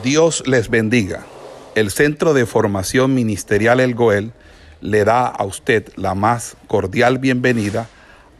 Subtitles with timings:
[0.00, 1.26] Dios les bendiga.
[1.74, 4.32] El Centro de Formación Ministerial El Goel
[4.80, 7.88] le da a usted la más cordial bienvenida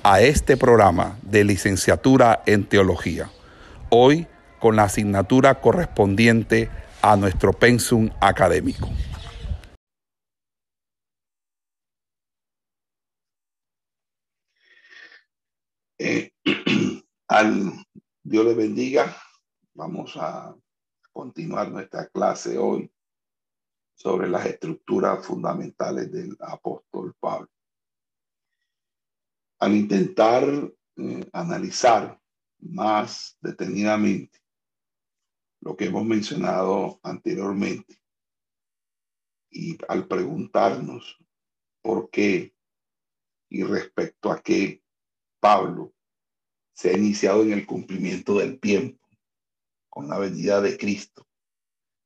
[0.03, 3.31] a este programa de licenciatura en teología.
[3.91, 4.27] Hoy
[4.61, 6.71] con la asignatura correspondiente
[7.03, 8.89] a nuestro pensum académico.
[15.99, 16.31] Eh,
[17.29, 17.73] al
[18.23, 19.17] Dios le bendiga.
[19.75, 20.55] Vamos a
[21.13, 22.91] continuar nuestra clase hoy
[23.95, 27.49] sobre las estructuras fundamentales del apóstol Pablo.
[29.61, 30.45] Al intentar
[30.97, 32.21] eh, analizar
[32.59, 34.41] más detenidamente
[35.61, 38.03] lo que hemos mencionado anteriormente
[39.51, 41.19] y al preguntarnos
[41.83, 42.55] por qué
[43.49, 44.83] y respecto a qué
[45.39, 45.93] Pablo
[46.73, 49.02] se ha iniciado en el cumplimiento del tiempo
[49.93, 51.29] con la venida de Cristo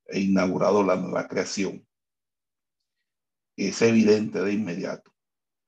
[0.07, 1.87] e inaugurado la nueva creación,
[3.57, 5.15] es evidente de inmediato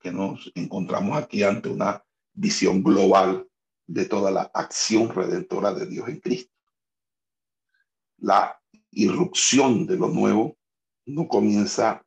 [0.00, 3.48] que nos encontramos aquí ante una visión global
[3.86, 6.52] de toda la acción redentora de Dios en Cristo.
[8.16, 8.60] La
[8.90, 10.58] irrupción de lo nuevo
[11.06, 12.04] no comienza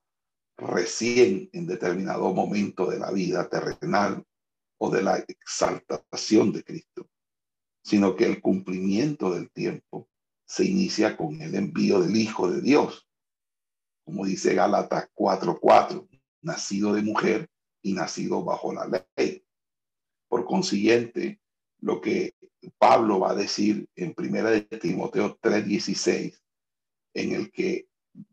[0.57, 4.25] recién en determinado momento de la vida terrenal
[4.77, 7.09] o de la exaltación de Cristo,
[7.83, 10.07] sino que el cumplimiento del tiempo
[10.45, 13.07] se inicia con el envío del Hijo de Dios,
[14.03, 16.07] como dice Gálatas 4:4,
[16.41, 17.49] nacido de mujer
[17.81, 19.45] y nacido bajo la ley.
[20.27, 21.39] Por consiguiente,
[21.79, 22.35] lo que
[22.77, 26.41] Pablo va a decir en primera de Timoteo 3:16,
[27.13, 27.87] en el que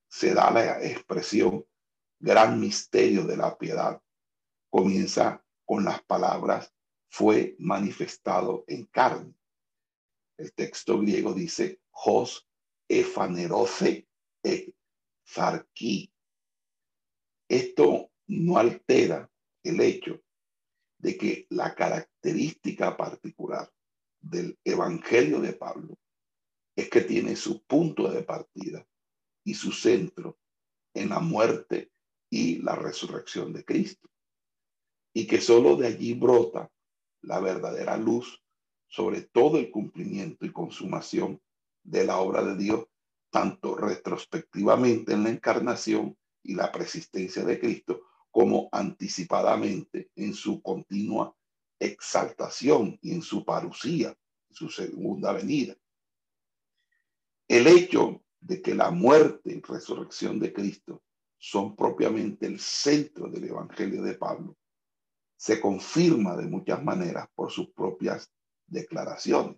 [0.09, 1.65] se da la expresión
[2.21, 4.01] gran misterio de la piedad,
[4.71, 6.73] comienza con las palabras
[7.11, 9.35] fue manifestado en carne.
[10.39, 12.48] El texto griego dice, Jos
[12.89, 14.08] efanerose
[14.42, 14.72] e
[15.27, 16.11] zarquí.
[17.48, 19.30] Esto no altera
[19.64, 20.23] el hecho
[20.98, 23.70] de que la característica particular
[24.20, 25.98] del Evangelio de Pablo
[26.77, 28.86] es que tiene su punto de partida
[29.45, 30.39] y su centro
[30.95, 31.90] en la muerte
[32.30, 34.08] y la resurrección de Cristo.
[35.13, 36.70] Y que sólo de allí brota
[37.23, 38.40] la verdadera luz
[38.89, 41.41] sobre todo el cumplimiento y consumación
[41.83, 42.87] de la obra de Dios,
[43.31, 51.35] tanto retrospectivamente en la encarnación y la persistencia de Cristo, como anticipadamente en su continua
[51.79, 54.17] exaltación y en su parucía,
[54.51, 55.77] su segunda venida.
[57.47, 61.03] El hecho de que la muerte y resurrección de Cristo
[61.39, 64.57] son propiamente el centro del Evangelio de Pablo,
[65.37, 68.33] se confirma de muchas maneras por sus propias
[68.68, 69.56] declaraciones.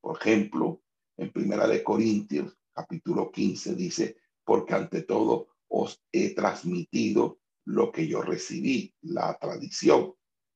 [0.00, 0.82] Por ejemplo,
[1.16, 8.06] en Primera de Corintios, capítulo 15, dice, porque ante todo os he transmitido lo que
[8.06, 10.14] yo recibí, la tradición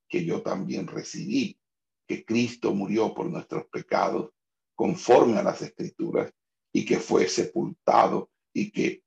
[0.09, 1.59] que yo también recibí,
[2.07, 4.31] que Cristo murió por nuestros pecados
[4.75, 6.33] conforme a las escrituras
[6.73, 9.03] y que fue sepultado y que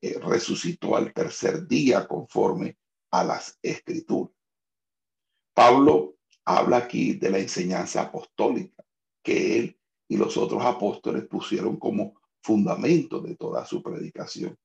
[0.00, 2.76] eh, resucitó al tercer día conforme
[3.10, 4.34] a las escrituras.
[5.54, 6.15] Pablo
[6.46, 8.84] habla aquí de la enseñanza apostólica
[9.22, 14.56] que él y los otros apóstoles pusieron como fundamento de toda su predicación.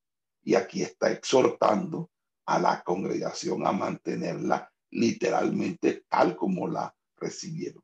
[0.44, 2.10] Y aquí está exhortando
[2.46, 7.82] a la congregación a mantenerla literalmente tal como la recibieron.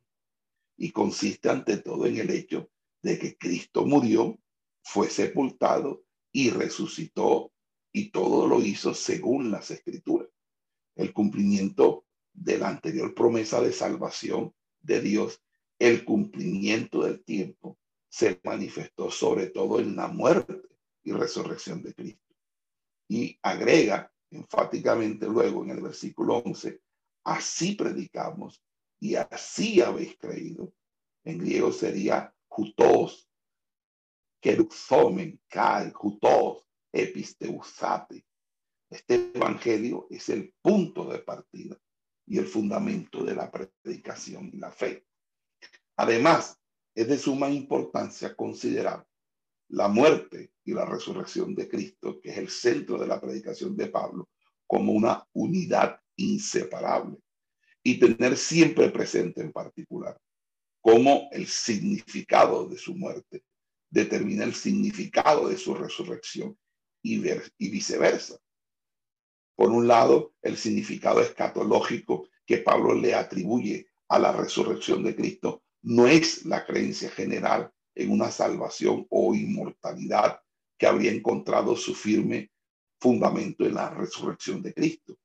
[0.77, 2.71] Y consiste ante todo en el hecho
[3.03, 4.39] de que Cristo murió,
[4.85, 7.53] fue sepultado y resucitó
[7.93, 10.29] y todo lo hizo según las escrituras.
[10.95, 12.05] El cumplimiento
[12.41, 15.43] de la anterior promesa de salvación de Dios
[15.79, 17.79] el cumplimiento del tiempo
[18.09, 20.61] se manifestó sobre todo en la muerte
[21.05, 22.35] y resurrección de Cristo.
[23.09, 26.81] Y agrega enfáticamente luego en el versículo 11,
[27.25, 28.63] así predicamos
[29.01, 30.73] y así habéis creído.
[31.25, 33.29] En griego sería jutos,
[34.41, 38.25] keruxomen, kai, jutos, episteusate.
[38.91, 41.79] Este evangelio es el punto de partida
[42.29, 45.05] y el fundamento de la predicación y la fe.
[45.97, 46.59] Además,
[46.95, 49.07] es de suma importancia considerar
[49.69, 53.87] la muerte y la resurrección de Cristo, que es el centro de la predicación de
[53.87, 54.29] Pablo,
[54.67, 57.19] como una unidad inseparable
[57.83, 60.19] y tener siempre presente en particular
[60.81, 63.43] cómo el significado de su muerte
[63.91, 66.59] determina el significado de su resurrección
[67.03, 67.23] y,
[67.59, 68.39] y viceversa.
[69.59, 75.65] Por un lado, el significado escatológico que Pablo le atribuye a la resurrección de Cristo
[75.83, 80.41] no es la creencia general en una salvación o inmortalidad
[80.79, 82.53] que habría encontrado su firme
[83.01, 85.19] fundamento en la resurrección de Cristo.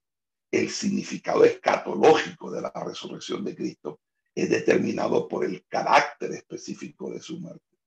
[0.50, 4.00] El significado escatológico de la resurrección de Cristo
[4.34, 7.78] es determinado por el carácter específico de su muerte.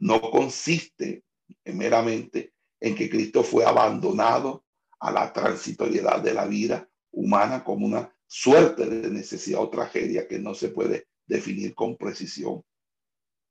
[0.00, 1.24] No consiste
[1.64, 4.66] meramente en que Cristo fue abandonado
[5.00, 10.38] a la transitoriedad de la vida humana como una suerte de necesidad o tragedia que
[10.38, 12.62] no se puede definir con precisión,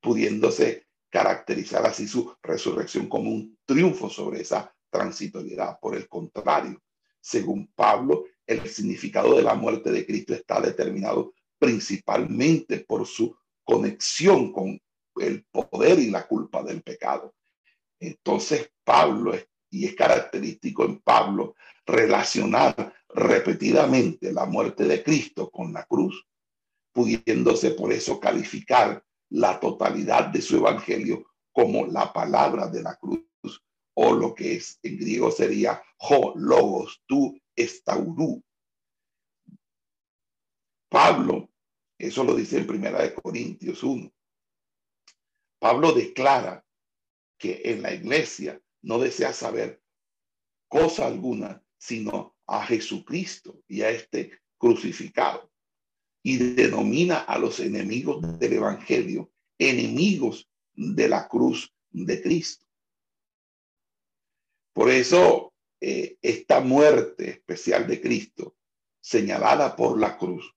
[0.00, 5.78] pudiéndose caracterizar así su resurrección como un triunfo sobre esa transitoriedad.
[5.80, 6.80] Por el contrario,
[7.20, 14.52] según Pablo, el significado de la muerte de Cristo está determinado principalmente por su conexión
[14.52, 14.80] con
[15.16, 17.34] el poder y la culpa del pecado.
[18.00, 19.34] Entonces Pablo,
[19.70, 21.54] y es característico en Pablo,
[21.86, 26.26] relacionar repetidamente la muerte de Cristo con la cruz,
[26.92, 33.24] pudiéndose por eso calificar la totalidad de su evangelio como la palabra de la cruz,
[33.94, 38.42] o lo que es en griego sería ho logos tu estaurú.
[40.88, 41.50] Pablo,
[41.98, 44.10] eso lo dice en Primera de Corintios 1.
[45.58, 46.64] Pablo declara
[47.36, 49.82] que en la iglesia no desea saber
[50.68, 55.50] cosa alguna, sino a Jesucristo y a este crucificado.
[56.22, 62.64] Y denomina a los enemigos del Evangelio enemigos de la cruz de Cristo.
[64.72, 68.56] Por eso, eh, esta muerte especial de Cristo,
[69.00, 70.54] señalada por la cruz,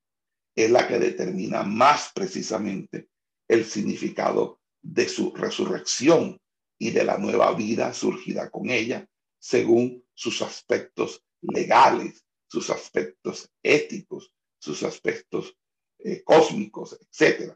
[0.56, 3.10] es la que determina más precisamente
[3.48, 6.40] el significado de su resurrección
[6.82, 9.08] y de la nueva vida surgida con ella,
[9.38, 15.56] según sus aspectos legales, sus aspectos éticos, sus aspectos
[16.00, 17.56] eh, cósmicos, etcétera.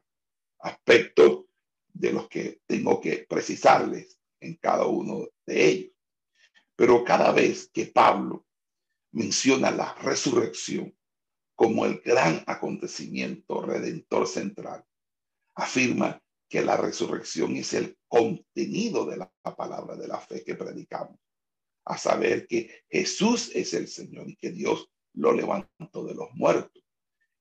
[0.60, 1.45] Aspectos
[1.92, 5.94] de los que tengo que precisarles en cada uno de ellos.
[6.75, 8.45] Pero cada vez que Pablo
[9.12, 10.95] menciona la resurrección
[11.56, 14.86] como el gran acontecimiento redentor central,
[15.56, 21.20] afirma que la resurrección es el contenido de la palabra de la fe que predicamos,
[21.86, 26.84] a saber que Jesús es el Señor y que Dios lo levantó de los muertos.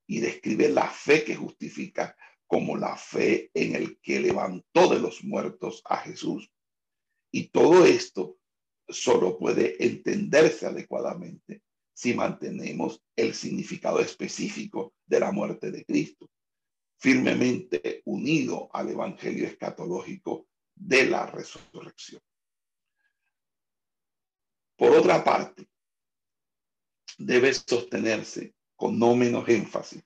[0.07, 2.15] Y describe la fe que justifica
[2.45, 6.51] como la fe en el que levantó de los muertos a Jesús.
[7.31, 8.37] Y todo esto
[8.87, 16.29] solo puede entenderse adecuadamente si mantenemos el significado específico de la muerte de Cristo
[16.97, 22.21] firmemente unido al evangelio escatológico de la resurrección.
[24.75, 25.69] Por otra parte,
[27.17, 30.03] debe sostenerse con no menos énfasis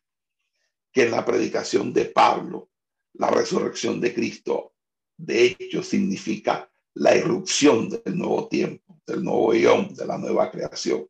[0.91, 2.69] que en la predicación de Pablo,
[3.13, 4.75] la resurrección de Cristo,
[5.18, 11.07] de hecho, significa la irrupción del nuevo tiempo, del nuevo eón, de la nueva creación,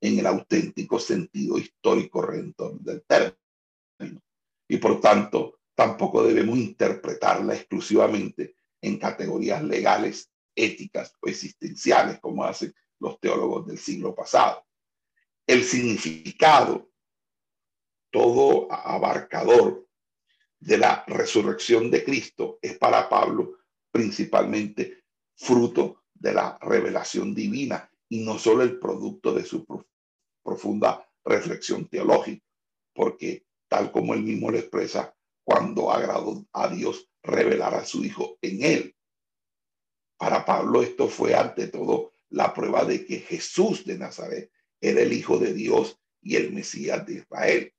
[0.00, 4.20] en el auténtico sentido histórico redentor del término
[4.72, 12.74] y por tanto tampoco debemos interpretarla exclusivamente en categorías legales, éticas o existenciales como hacen
[12.98, 14.64] los teólogos del siglo pasado.
[15.46, 16.88] El significado
[18.10, 19.86] todo abarcador
[20.58, 23.58] de la resurrección de Cristo es para Pablo
[23.90, 25.04] principalmente
[25.36, 29.66] fruto de la revelación divina y no solo el producto de su
[30.42, 32.46] profunda reflexión teológica,
[32.94, 38.36] porque tal como él mismo lo expresa, cuando agradó a Dios revelar a su Hijo
[38.42, 38.94] en él.
[40.18, 45.14] Para Pablo esto fue ante todo la prueba de que Jesús de Nazaret era el
[45.14, 47.74] Hijo de Dios y el Mesías de Israel.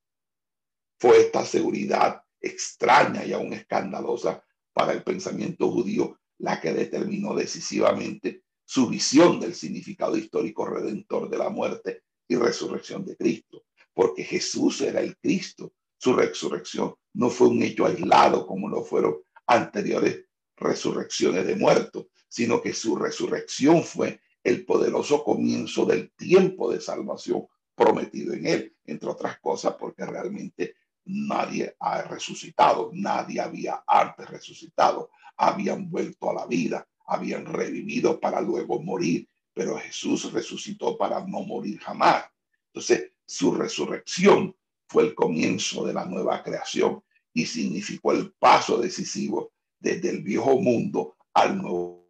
[0.97, 8.45] Fue esta seguridad extraña y aún escandalosa para el pensamiento judío la que determinó decisivamente
[8.65, 14.81] su visión del significado histórico redentor de la muerte y resurrección de Cristo, porque Jesús
[14.81, 15.71] era el Cristo,
[16.03, 20.25] su resurrección no fue un hecho aislado como lo fueron anteriores
[20.57, 27.47] resurrecciones de muertos, sino que su resurrección fue el poderoso comienzo del tiempo de salvación
[27.73, 35.09] prometido en él, entre otras cosas porque realmente nadie ha resucitado, nadie había antes resucitado,
[35.37, 41.43] habían vuelto a la vida, habían revivido para luego morir, pero Jesús resucitó para no
[41.43, 42.25] morir jamás.
[42.73, 44.53] Entonces, su resurrección
[44.93, 50.59] fue el comienzo de la nueva creación y significó el paso decisivo desde el viejo
[50.59, 52.03] mundo al nuevo.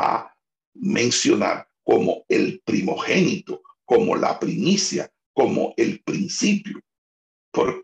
[0.00, 0.32] a
[0.74, 6.80] mencionar como el primogénito, como la primicia, como el principio.
[7.50, 7.82] ¿Por?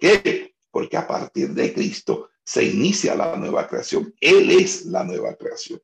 [0.70, 4.14] Porque a partir de Cristo se inicia la nueva creación.
[4.20, 5.80] Él es la nueva creación.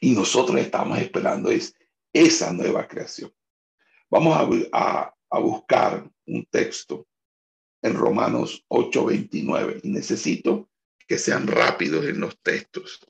[0.00, 1.74] Y nosotros estamos esperando es
[2.12, 3.32] esa nueva creación.
[4.08, 4.36] Vamos
[4.72, 7.06] a, a buscar un texto
[7.82, 10.70] en Romanos 8:29 y necesito
[11.06, 13.00] que sean rápidos en los textos.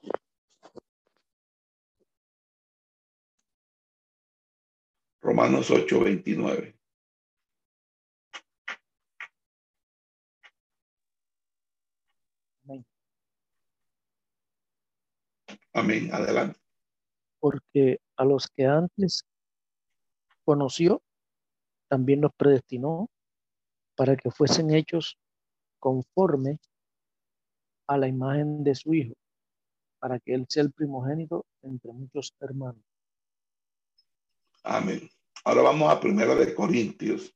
[5.21, 6.80] Romanos 8:29.
[15.73, 16.13] Amén.
[16.13, 16.59] Adelante.
[17.39, 19.25] Porque a los que antes
[20.45, 21.03] conoció,
[21.89, 23.09] también los predestinó
[23.97, 25.19] para que fuesen hechos
[25.79, 26.59] conforme
[27.87, 29.15] a la imagen de su Hijo,
[29.99, 32.83] para que Él sea el primogénito entre muchos hermanos.
[34.63, 35.09] Amén.
[35.45, 37.35] Ahora vamos a Primera de Corintios,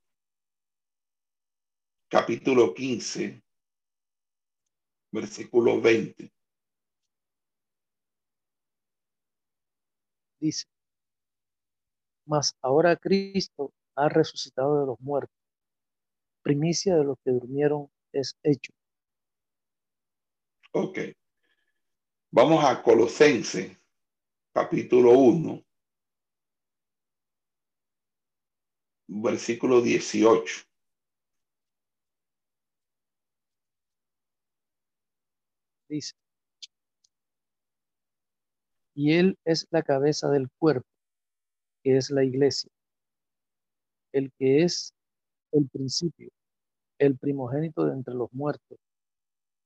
[2.09, 3.43] capítulo 15,
[5.11, 6.31] versículo 20.
[10.45, 10.67] Dice,
[12.27, 15.35] mas ahora Cristo ha resucitado de los muertos
[16.43, 18.75] primicia de los que durmieron es hecho.
[20.73, 20.99] Ok.
[22.31, 23.81] Vamos a Colosense,
[24.53, 25.65] capítulo 1,
[29.07, 30.67] versículo 18.
[35.89, 36.15] Dice,
[38.95, 40.87] y Él es la cabeza del cuerpo,
[41.83, 42.71] que es la iglesia,
[44.13, 44.95] el que es
[45.53, 46.31] el principio,
[46.99, 48.79] el primogénito de entre los muertos,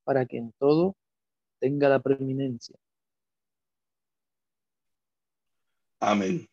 [0.05, 0.97] para que en todo
[1.61, 2.77] tenga la preeminencia.
[6.01, 6.49] Amén.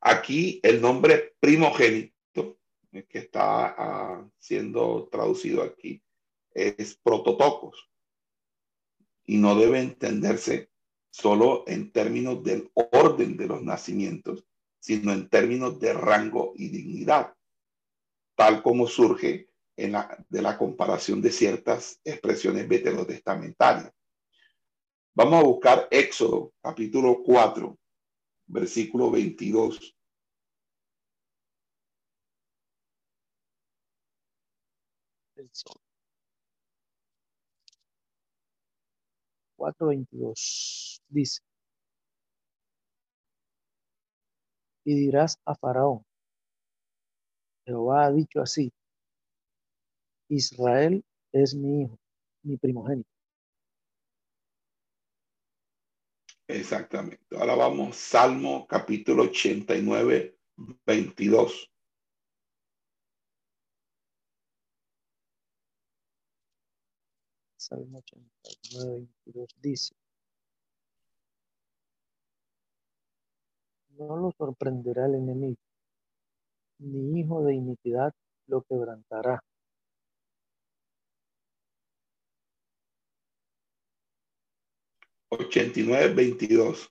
[0.00, 2.58] Aquí el nombre primogénito,
[2.92, 6.02] que está ah, siendo traducido aquí,
[6.52, 7.90] es prototocos.
[9.24, 10.70] Y no debe entenderse
[11.20, 14.46] solo en términos del orden de los nacimientos,
[14.78, 17.34] sino en términos de rango y dignidad,
[18.36, 23.92] tal como surge en la, de la comparación de ciertas expresiones veterotestamentarias.
[25.14, 27.76] Vamos a buscar Éxodo, capítulo 4,
[28.46, 29.96] versículo 22.
[35.34, 35.87] Éxodo.
[39.58, 41.40] 4.22 dice,
[44.84, 46.04] y dirás a Faraón,
[47.66, 48.72] Jehová ha dicho así,
[50.30, 51.98] Israel es mi hijo,
[52.42, 53.10] mi primogénito.
[56.46, 57.36] Exactamente.
[57.36, 60.38] Ahora vamos, Salmo capítulo 89,
[60.86, 61.70] 22.
[67.68, 69.94] Salmo 89, 22 dice,
[73.90, 75.58] no lo sorprenderá el enemigo
[76.78, 78.14] ni hijo de iniquidad
[78.46, 79.42] lo quebrantará.
[85.30, 86.88] Ochenta y nueve, veintidós.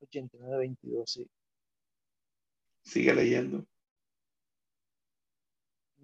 [0.00, 1.26] Ochenta y nueve, veintidós, sí.
[2.82, 3.64] Sigue leyendo.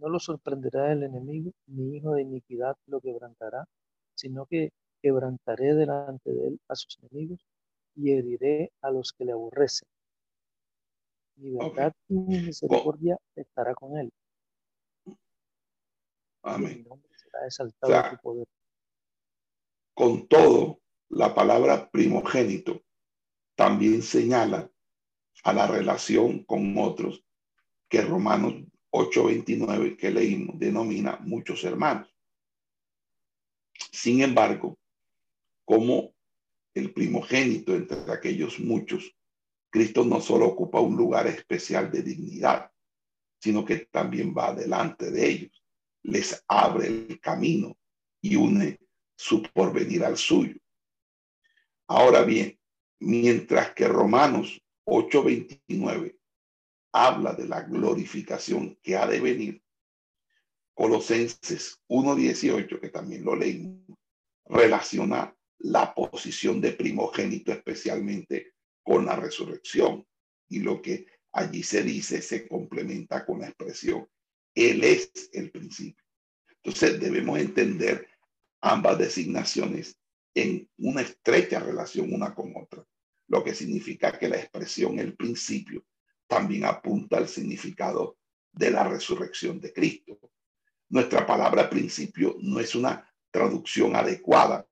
[0.00, 3.66] No lo sorprenderá el enemigo, ni hijo de iniquidad lo quebrantará,
[4.14, 7.40] sino que quebrantaré delante de él a sus enemigos
[7.94, 9.88] y heriré a los que le aborrecen
[11.40, 14.12] libertad y misericordia estará con él.
[16.42, 16.86] Amén.
[17.48, 18.46] Será poder.
[19.94, 22.82] Con todo, la palabra primogénito
[23.54, 24.70] también señala
[25.44, 27.24] a la relación con otros
[27.88, 28.54] que Romanos
[28.90, 32.14] 8:29 que leímos denomina muchos hermanos.
[33.92, 34.78] Sin embargo,
[35.64, 36.12] como
[36.74, 39.14] el primogénito entre aquellos muchos
[39.70, 42.70] Cristo no solo ocupa un lugar especial de dignidad,
[43.38, 45.64] sino que también va delante de ellos,
[46.02, 47.76] les abre el camino
[48.20, 48.78] y une
[49.16, 50.60] su porvenir al suyo.
[51.86, 52.58] Ahora bien,
[52.98, 56.18] mientras que Romanos 8:29
[56.92, 59.62] habla de la glorificación que ha de venir,
[60.74, 63.98] Colosenses 1:18, que también lo leímos,
[64.46, 70.06] relaciona la posición de primogénito especialmente con la resurrección.
[70.48, 74.08] Y lo que allí se dice se complementa con la expresión,
[74.54, 76.04] Él es el principio.
[76.48, 78.08] Entonces debemos entender
[78.60, 79.96] ambas designaciones
[80.34, 82.84] en una estrecha relación una con otra.
[83.28, 85.84] lo que significa que la expresión el principio
[86.30, 88.16] también apunta al significado
[88.52, 90.20] de la resurrección de Cristo.
[90.88, 94.64] Nuestra palabra principio no es una traducción adecuada,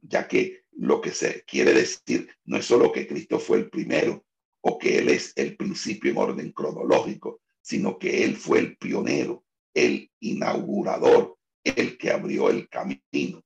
[0.00, 4.24] ya que lo que se quiere decir no es solo que Cristo fue el primero
[4.60, 9.44] o que Él es el principio en orden cronológico, sino que Él fue el pionero,
[9.74, 13.42] el inaugurador, el que abrió el camino.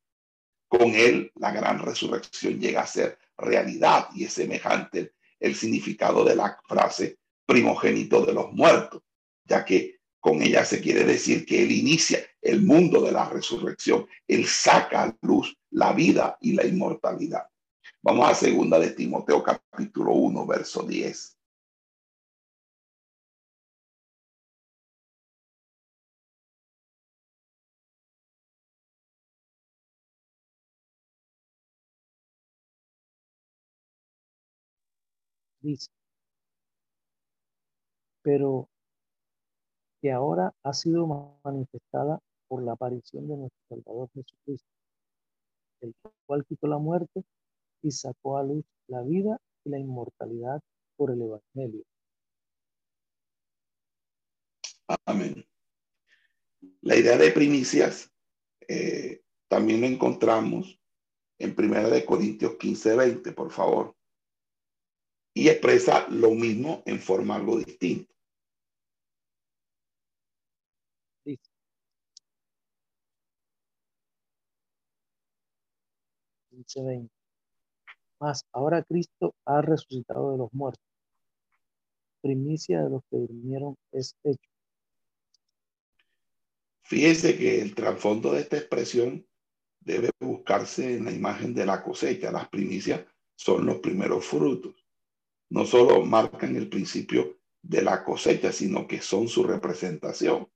[0.69, 6.37] Con Él la gran resurrección llega a ser realidad y es semejante el significado de
[6.37, 9.03] la frase primogénito de los muertos,
[9.45, 14.07] ya que con ella se quiere decir que Él inicia el mundo de la resurrección.
[14.27, 17.47] Él saca a luz la vida y la inmortalidad.
[18.03, 21.37] Vamos a segunda de Timoteo capítulo 1, verso 10.
[35.61, 35.91] Dice,
[38.25, 38.71] pero
[40.01, 41.07] que ahora ha sido
[41.45, 44.69] manifestada por la aparición de nuestro Salvador Jesucristo,
[45.83, 45.95] el
[46.27, 47.23] cual quitó la muerte
[47.83, 50.63] y sacó a luz la vida y la inmortalidad
[50.97, 51.85] por el Evangelio.
[55.05, 55.45] Amén.
[56.81, 58.11] La idea de primicias
[58.69, 60.81] eh, también lo encontramos
[61.39, 63.95] en Primera de Corintios 15, 20, por favor.
[65.35, 68.14] Y expresa lo mismo en forma algo distinta.
[78.21, 80.85] Mas ahora Cristo ha resucitado de los muertos.
[82.23, 84.51] Primicia de los que durmieron es hecho.
[86.83, 89.27] Fíjese que el trasfondo de esta expresión
[89.81, 92.31] debe buscarse en la imagen de la cosecha.
[92.31, 93.05] Las primicias
[93.37, 94.75] son los primeros frutos.
[95.51, 100.51] No solo marcan el principio de la cosecha, sino que son su representación.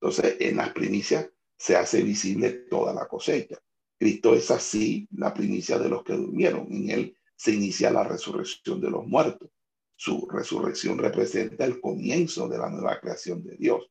[0.00, 3.56] Entonces, en las primicias se hace visible toda la cosecha.
[3.98, 6.66] Cristo es así la primicia de los que durmieron.
[6.72, 9.50] En él se inicia la resurrección de los muertos.
[9.96, 13.90] Su resurrección representa el comienzo de la nueva creación de Dios.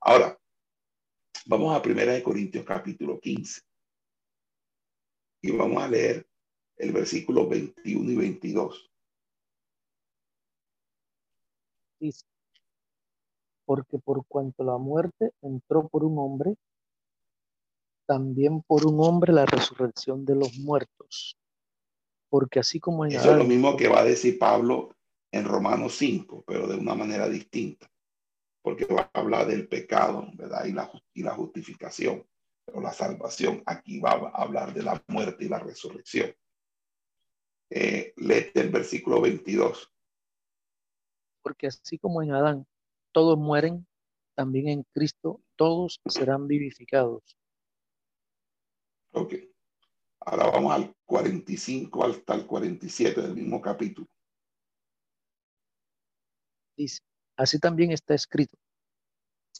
[0.00, 0.38] Ahora,
[1.46, 3.62] vamos a Primera de Corintios capítulo 15
[5.42, 6.26] y vamos a leer
[6.76, 8.92] el versículo 21 y 22.
[12.00, 12.24] Dice,
[13.64, 16.56] porque por cuanto la muerte entró por un hombre,
[18.06, 21.36] también por un hombre la resurrección de los muertos.
[22.28, 24.94] Porque así como en Eso es lo mismo que va a decir Pablo
[25.30, 27.90] en Romanos 5, pero de una manera distinta.
[28.62, 30.64] Porque va a hablar del pecado, ¿verdad?
[30.64, 32.26] Y la, y la justificación.
[32.64, 36.32] Pero la salvación aquí va a hablar de la muerte y la resurrección.
[37.70, 39.92] Eh, léete el versículo 22.
[41.42, 42.66] Porque así como en Adán
[43.12, 43.86] todos mueren,
[44.34, 47.36] también en Cristo todos serán vivificados
[49.12, 49.34] Ok.
[50.20, 54.08] Ahora vamos al 45 hasta el 47 del mismo capítulo.
[56.76, 57.00] Dice,
[57.36, 58.56] así también está escrito.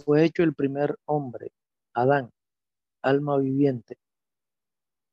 [0.05, 1.53] Fue hecho el primer hombre,
[1.95, 2.31] Adán,
[3.03, 3.99] alma viviente.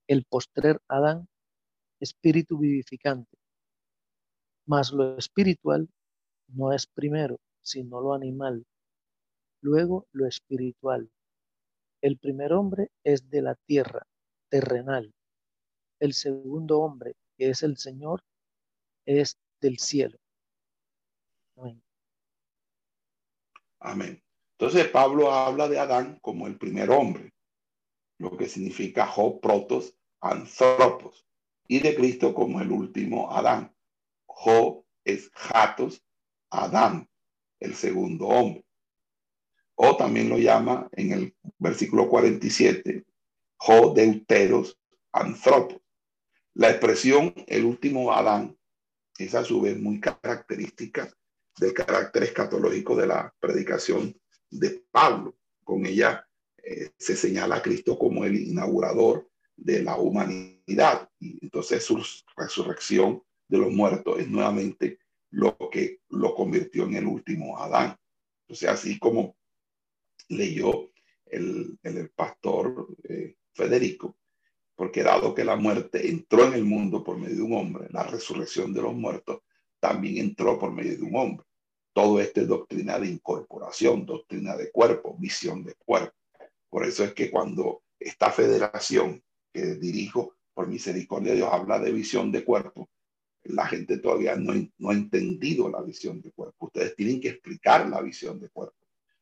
[0.08, 1.28] El postrer Adán,
[2.00, 3.38] espíritu vivificante.
[4.66, 5.90] Mas lo espiritual
[6.48, 8.66] no es primero, sino lo animal.
[9.62, 11.12] Luego lo espiritual.
[12.02, 14.08] El primer hombre es de la tierra,
[14.50, 15.14] terrenal.
[16.00, 18.24] El segundo hombre, que es el Señor,
[19.06, 20.18] es del cielo.
[23.80, 24.22] Amén.
[24.58, 27.34] Entonces Pablo habla de Adán como el primer hombre,
[28.18, 31.26] lo que significa ho protos anthropos,
[31.68, 33.74] y de Cristo como el último Adán.
[34.26, 36.04] Jo es jatos
[36.50, 37.08] Adán,
[37.60, 38.66] el segundo hombre.
[39.76, 43.06] O también lo llama en el versículo 47,
[43.96, 44.80] deuteros
[45.12, 45.82] anthropos.
[46.54, 48.58] La expresión el último Adán
[49.18, 51.12] es a su vez muy característica
[51.60, 54.16] del carácter escatológico de la predicación
[54.50, 55.36] de Pablo.
[55.64, 56.28] Con ella
[56.64, 61.10] eh, se señala a Cristo como el inaugurador de la humanidad.
[61.20, 62.02] Y entonces su
[62.36, 65.00] resurrección de los muertos es nuevamente
[65.32, 67.96] lo que lo convirtió en el último Adán.
[68.42, 69.36] Entonces, así como
[70.30, 70.92] leyó
[71.26, 74.18] el, el, pastor eh, Federico,
[74.76, 78.04] porque dado que la muerte entró en el mundo por medio de un hombre, la
[78.04, 79.42] resurrección de los muertos
[79.80, 81.46] también entró por medio de un hombre.
[81.94, 86.16] Todo esto es doctrina de incorporación, doctrina de cuerpo, visión de cuerpo.
[86.70, 91.92] Por eso es que cuando esta federación que dirijo por misericordia de Dios habla de
[91.92, 92.90] visión de cuerpo,
[93.44, 96.68] la gente todavía no, ha entendido la visión de cuerpo.
[96.68, 98.78] Ustedes tienen que explicar la visión de cuerpo,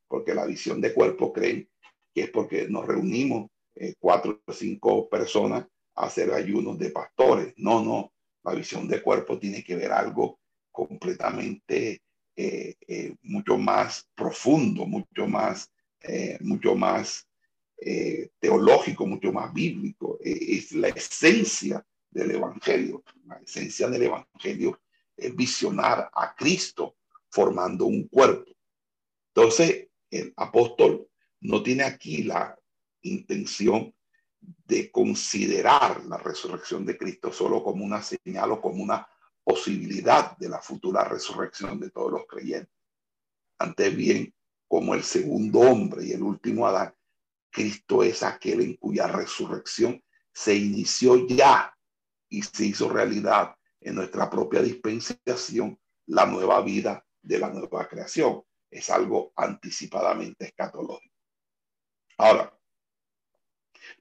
[0.08, 1.70] porque la visión de cuerpo creen
[2.13, 7.54] que es porque nos reunimos eh, cuatro o cinco personas a hacer ayunos de pastores.
[7.58, 8.13] No, no,
[8.44, 10.40] la visión de cuerpo tiene que ver algo
[10.72, 12.02] completamente
[12.36, 15.72] eh, eh, mucho más profundo, mucho más,
[16.40, 17.28] mucho más
[18.40, 20.20] teológico, mucho más bíblico.
[20.22, 23.04] es la esencia del Evangelio.
[23.26, 24.80] La esencia del Evangelio
[25.16, 26.96] es visionar a Cristo
[27.30, 28.52] formando un cuerpo.
[29.34, 31.08] Entonces, el apóstol
[31.42, 32.57] no tiene aquí la
[33.08, 33.93] intención
[34.39, 39.08] de considerar la resurrección de Cristo solo como una señal o como una
[39.43, 42.74] posibilidad de la futura resurrección de todos los creyentes.
[43.60, 44.34] Antes bien,
[44.67, 46.93] como el segundo hombre y el último Adán,
[47.50, 51.76] Cristo es aquel en cuya resurrección se inició ya
[52.30, 58.43] y se hizo realidad en nuestra propia dispensación la nueva vida de la nueva creación.
[58.70, 61.15] Es algo anticipadamente escatológico.
[62.17, 62.57] Ahora,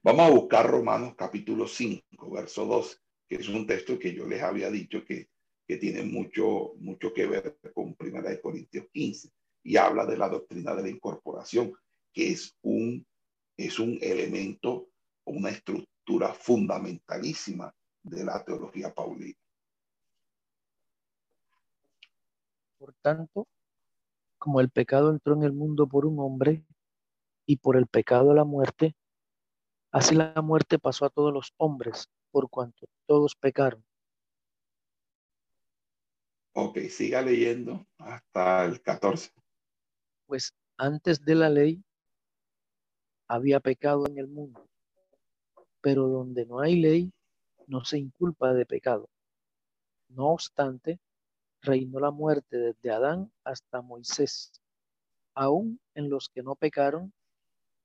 [0.03, 4.41] vamos a buscar Romanos capítulo 5, verso 2, que es un texto que yo les
[4.41, 5.29] había dicho que,
[5.67, 9.29] que tiene mucho, mucho que ver con Primera de Corintios 15
[9.63, 11.73] y habla de la doctrina de la incorporación,
[12.13, 13.05] que es un,
[13.57, 14.89] es un elemento,
[15.25, 17.73] una estructura fundamentalísima
[18.03, 19.37] de la teología paulina.
[22.77, 23.47] Por tanto,
[24.37, 26.63] como el pecado entró en el mundo por un hombre
[27.45, 28.95] y por el pecado la muerte,
[29.97, 33.83] así la muerte pasó a todos los hombres por cuanto todos pecaron.
[36.53, 39.31] Ok, siga leyendo hasta el 14.
[40.25, 41.83] Pues antes de la ley
[43.27, 44.67] había pecado en el mundo,
[45.81, 47.11] pero donde no hay ley,
[47.67, 49.09] no se inculpa de pecado.
[50.09, 50.99] No obstante,
[51.61, 54.61] reinó la muerte desde Adán hasta Moisés,
[55.33, 57.13] aún en los que no pecaron,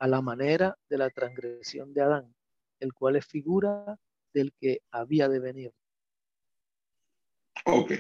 [0.03, 2.35] a la manera de la transgresión de Adán,
[2.81, 3.97] el cual es figura
[4.35, 5.73] del que había de venir.
[7.67, 7.93] Ok.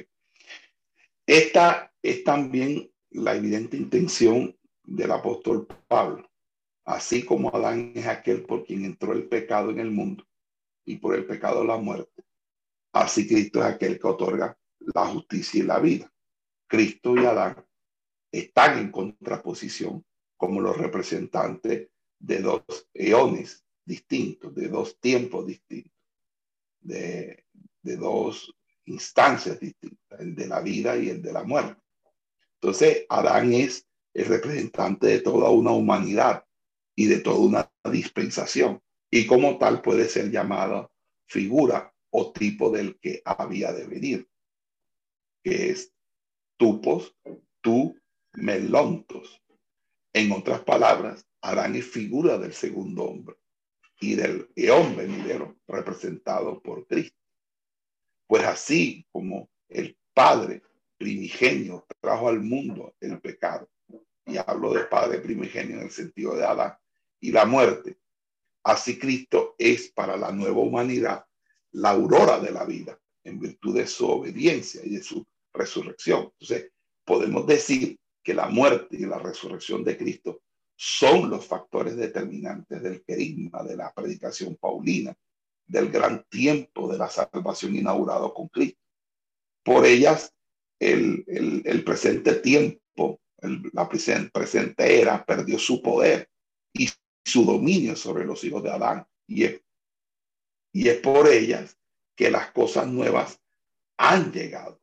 [1.25, 6.29] Esta es también la evidente intención del apóstol Pablo.
[6.85, 10.27] Así como Adán es aquel por quien entró el pecado en el mundo,
[10.85, 12.25] y por el pecado la muerte.
[12.93, 14.59] Así Cristo es aquel que otorga
[14.93, 16.13] la justicia y la vida.
[16.67, 17.65] Cristo y Adán
[18.33, 20.05] están en contraposición
[20.37, 21.92] como los representantes
[22.23, 22.63] de dos
[22.95, 25.93] eones distintos, de dos tiempos distintos,
[26.81, 27.45] de,
[27.83, 28.55] de dos
[28.87, 31.81] instancias distintas, el de la vida y el de la muerte.
[32.55, 36.45] Entonces, Adán es el representante de toda una humanidad
[36.95, 38.81] y de toda una dispensación
[39.11, 40.89] y como tal puede ser llamada
[41.27, 44.29] figura o tipo del que había de venir,
[45.43, 45.93] que es
[46.57, 47.17] tupos,
[47.61, 47.97] tu
[48.35, 49.43] melontos.
[50.13, 53.37] En otras palabras, Adán es figura del segundo hombre
[54.01, 57.19] y del eón venidero representado por Cristo.
[58.27, 60.63] Pues así como el Padre
[60.97, 63.69] primigenio trajo al mundo el pecado,
[64.27, 66.77] y hablo de Padre primigenio en el sentido de Adán,
[67.21, 67.99] y la muerte,
[68.65, 71.27] Así Cristo es para la nueva humanidad
[71.73, 76.33] la aurora de la vida en virtud de su obediencia y de su resurrección.
[76.39, 76.71] Entonces,
[77.05, 80.43] podemos decir que la muerte y la resurrección de Cristo
[80.85, 85.15] son los factores determinantes del querigma, de la predicación paulina,
[85.65, 88.81] del gran tiempo de la salvación inaugurado con Cristo.
[89.63, 90.35] Por ellas,
[90.81, 93.21] el, presente tiempo,
[93.73, 96.29] la presente era, perdió su poder
[96.73, 96.89] y
[97.25, 99.07] su dominio sobre los hijos de Adán.
[99.29, 99.63] Y es,
[100.73, 101.79] y es por ellas
[102.17, 103.41] que las cosas nuevas
[103.99, 104.81] han llegado.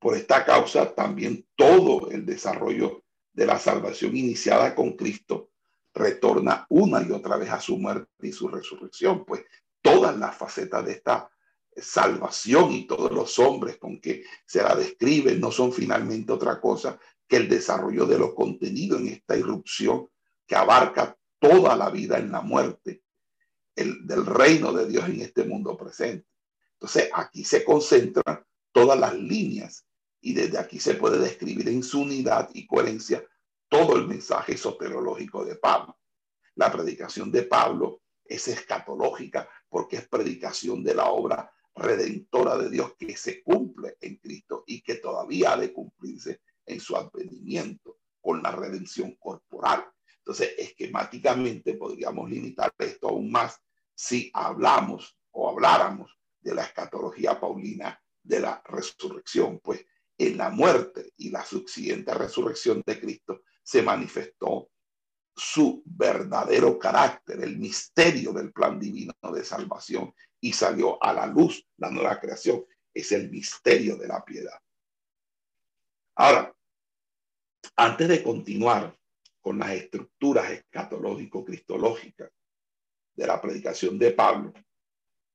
[0.00, 3.04] Por esta causa también todo el desarrollo
[3.38, 5.52] de la salvación iniciada con Cristo
[5.94, 9.44] retorna una y otra vez a su muerte y su resurrección, pues
[9.80, 11.30] todas las facetas de esta
[11.76, 16.98] salvación y todos los hombres con que se la describe no son finalmente otra cosa
[17.28, 20.10] que el desarrollo de los contenidos en esta irrupción
[20.44, 23.04] que abarca toda la vida en la muerte
[23.76, 26.26] el, del reino de Dios en este mundo presente.
[26.72, 29.86] Entonces aquí se concentran todas las líneas
[30.20, 33.24] y desde aquí se puede describir en su unidad y coherencia
[33.68, 35.98] todo el mensaje soterológico de Pablo.
[36.54, 42.94] La predicación de Pablo es escatológica porque es predicación de la obra redentora de Dios
[42.98, 48.42] que se cumple en Cristo y que todavía ha de cumplirse en su advenimiento con
[48.42, 49.84] la redención corporal.
[50.18, 53.62] Entonces, esquemáticamente podríamos limitar esto aún más
[53.94, 59.86] si hablamos o habláramos de la escatología paulina de la resurrección, pues
[60.18, 64.70] en la muerte y la subsiguiente resurrección de Cristo se manifestó
[65.34, 71.64] su verdadero carácter, el misterio del plan divino de salvación y salió a la luz
[71.76, 72.64] la nueva creación.
[72.92, 74.58] Es el misterio de la piedad.
[76.16, 76.52] Ahora,
[77.76, 78.98] antes de continuar
[79.40, 82.30] con las estructuras escatológico-cristológicas
[83.14, 84.52] de la predicación de Pablo,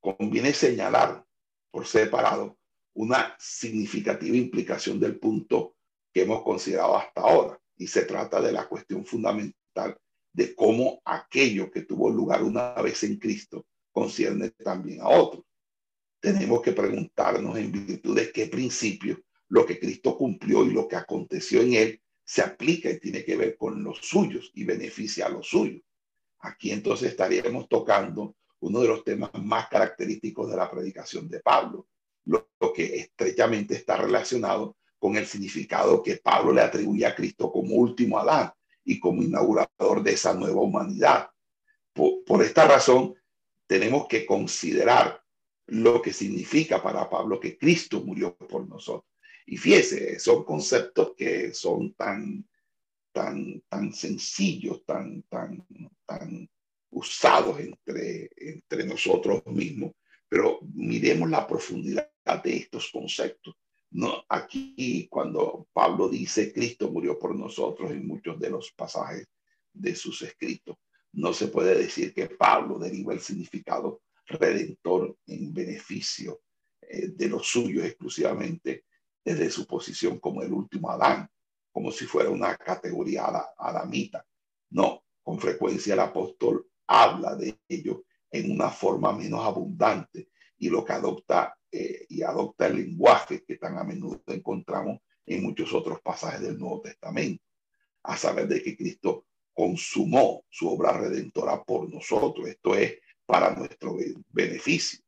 [0.01, 1.25] conviene señalar
[1.71, 2.57] por separado
[2.95, 5.75] una significativa implicación del punto
[6.13, 7.59] que hemos considerado hasta ahora.
[7.77, 9.97] Y se trata de la cuestión fundamental
[10.31, 15.43] de cómo aquello que tuvo lugar una vez en Cristo concierne también a otros.
[16.19, 20.95] Tenemos que preguntarnos en virtud de qué principio lo que Cristo cumplió y lo que
[20.95, 25.29] aconteció en él se aplica y tiene que ver con los suyos y beneficia a
[25.29, 25.83] los suyos.
[26.39, 31.87] Aquí entonces estaríamos tocando uno de los temas más característicos de la predicación de Pablo,
[32.25, 37.75] lo, que estrechamente está relacionado con el significado que Pablo le atribuye a Cristo como
[37.75, 38.51] último Adán
[38.83, 41.29] y como inaugurador de esa nueva humanidad.
[41.93, 43.15] por esta razón,
[43.67, 45.23] tenemos que considerar
[45.67, 49.09] lo que significa para Pablo que Cristo murió por nosotros.
[49.45, 52.47] Y fíjese, son conceptos que son tan,
[53.11, 55.65] tan, tan sencillos, tan, tan,
[56.05, 56.49] tan
[56.91, 59.91] usados entre, entre nosotros mismos,
[60.29, 63.55] pero miremos la profundidad de estos conceptos.
[63.91, 69.27] No, aquí cuando Pablo dice Cristo murió por nosotros en muchos de los pasajes
[69.71, 70.77] de sus escritos,
[71.11, 76.41] no se puede decir que Pablo deriva el significado redentor en beneficio
[76.81, 78.85] eh, de los suyos exclusivamente
[79.23, 81.29] desde su posición como el último Adán,
[81.71, 83.25] como si fuera una categoría
[83.57, 84.25] adamita.
[84.71, 90.83] No, con frecuencia el apóstol habla de ello en una forma menos abundante y lo
[90.83, 96.01] que adopta eh, y adopta el lenguaje que tan a menudo encontramos en muchos otros
[96.01, 97.43] pasajes del Nuevo Testamento,
[98.03, 103.97] a saber de que Cristo consumó su obra redentora por nosotros, esto es para nuestro
[104.29, 104.99] beneficio.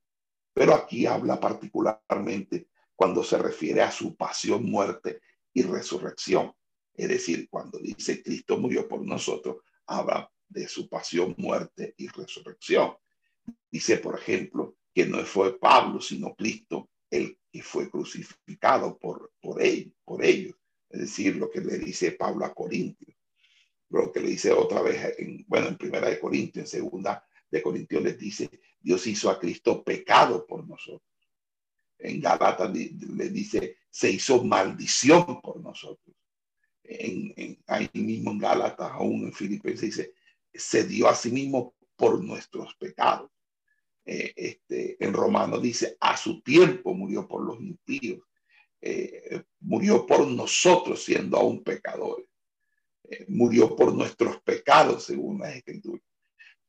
[0.55, 5.21] Pero aquí habla particularmente cuando se refiere a su pasión, muerte
[5.53, 6.51] y resurrección.
[6.95, 12.95] Es decir, cuando dice Cristo murió por nosotros, habla de su pasión, muerte y resurrección.
[13.69, 19.61] Dice, por ejemplo, que no fue Pablo, sino Cristo el que fue crucificado por, por,
[20.03, 20.55] por ellos.
[20.89, 23.15] Es decir, lo que le dice Pablo a Corintios.
[23.89, 27.61] Lo que le dice otra vez, en, bueno, en primera de Corintios, en segunda de
[27.61, 31.03] Corintios les dice, Dios hizo a Cristo pecado por nosotros
[31.99, 36.15] en Galata le dice, se hizo maldición por nosotros.
[36.83, 40.13] En, ahí mismo en Gálatas, aún en Filipenses dice,
[40.53, 43.31] se dio a sí mismo por nuestros pecados.
[44.05, 44.84] Eh, este,
[45.15, 48.19] en Romano dice, a su tiempo murió por los impíos,
[48.81, 52.27] eh, murió por nosotros siendo aún pecadores,
[53.03, 56.03] eh, murió por nuestros pecados según las escrituras.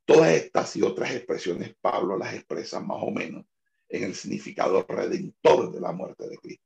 [0.04, 3.44] Todas estas y otras expresiones Pablo las expresa más o menos
[3.88, 6.64] en el significado redentor de la muerte de Cristo.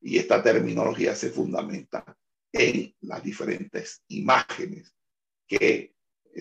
[0.00, 2.16] Y esta terminología se fundamenta
[2.52, 4.94] en las diferentes imágenes
[5.46, 5.94] que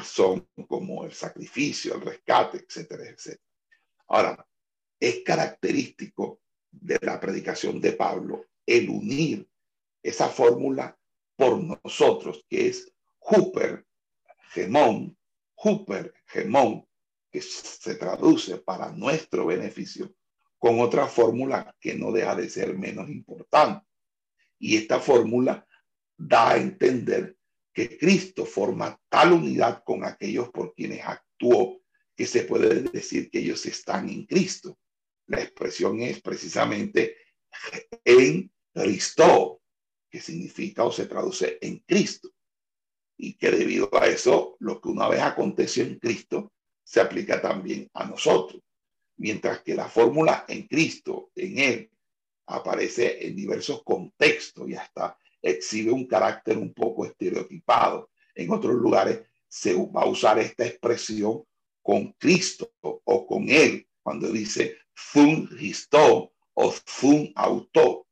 [0.04, 3.43] son como el sacrificio, el rescate, etcétera, etcétera.
[4.08, 4.47] Ahora,
[5.02, 9.50] es característico de la predicación de Pablo el unir
[10.04, 10.98] esa fórmula
[11.36, 13.86] por nosotros, que es Hooper,
[14.52, 15.18] Gemón,
[15.56, 16.88] Hooper, Gemón,
[17.32, 20.14] que se traduce para nuestro beneficio
[20.60, 23.86] con otra fórmula que no deja de ser menos importante.
[24.60, 25.66] Y esta fórmula
[26.16, 27.36] da a entender
[27.74, 31.82] que Cristo forma tal unidad con aquellos por quienes actuó
[32.16, 34.78] que se puede decir que ellos están en Cristo.
[35.32, 37.15] La expresión es precisamente
[38.04, 39.62] en Cristo,
[40.10, 42.30] que significa o se traduce en Cristo.
[43.17, 46.52] Y que debido a eso, lo que una vez aconteció en Cristo,
[46.84, 48.62] se aplica también a nosotros.
[49.15, 51.91] Mientras que la fórmula en Cristo, en Él,
[52.48, 58.10] aparece en diversos contextos y hasta exhibe un carácter un poco estereotipado.
[58.36, 61.46] En otros lugares se va a usar esta expresión
[61.82, 64.81] con Cristo o con Él, cuando dice
[65.12, 68.08] fun histo o fun auto.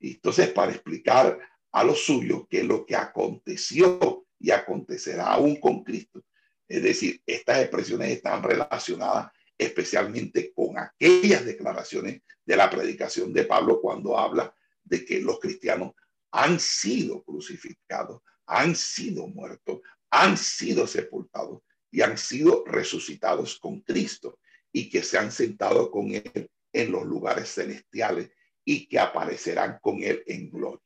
[0.00, 1.38] entonces, para explicar
[1.72, 6.24] a los suyos que lo que aconteció y acontecerá aún con Cristo
[6.70, 13.80] es decir, estas expresiones están relacionadas especialmente con aquellas declaraciones de la predicación de Pablo
[13.80, 15.94] cuando habla de que los cristianos
[16.30, 24.38] han sido crucificados, han sido muertos, han sido sepultados y han sido resucitados con Cristo
[24.72, 28.30] y que se han sentado con Él en los lugares celestiales
[28.64, 30.80] y que aparecerán con él en gloria.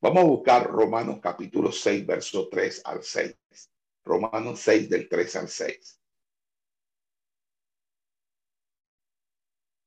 [0.00, 3.36] Vamos a buscar Romanos capítulo 6, verso 3 al 6.
[4.04, 6.00] Romanos 6 del 3 al 6.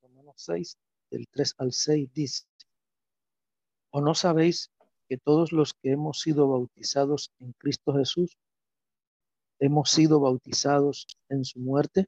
[0.01, 0.77] Romanos 6
[1.09, 2.43] del 3 al 6 dice,
[3.91, 4.71] ¿o no sabéis
[5.07, 8.37] que todos los que hemos sido bautizados en Cristo Jesús,
[9.59, 12.07] hemos sido bautizados en su muerte?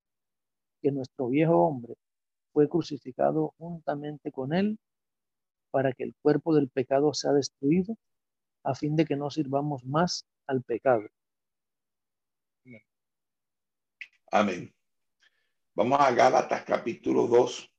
[0.81, 1.95] que nuestro viejo hombre
[2.53, 4.77] fue crucificado juntamente con Él
[5.71, 7.95] para que el cuerpo del pecado sea destruido,
[8.63, 11.07] a fin de que no sirvamos más al pecado.
[14.31, 14.73] Amén.
[15.73, 17.69] Vamos a Gálatas capítulo 2,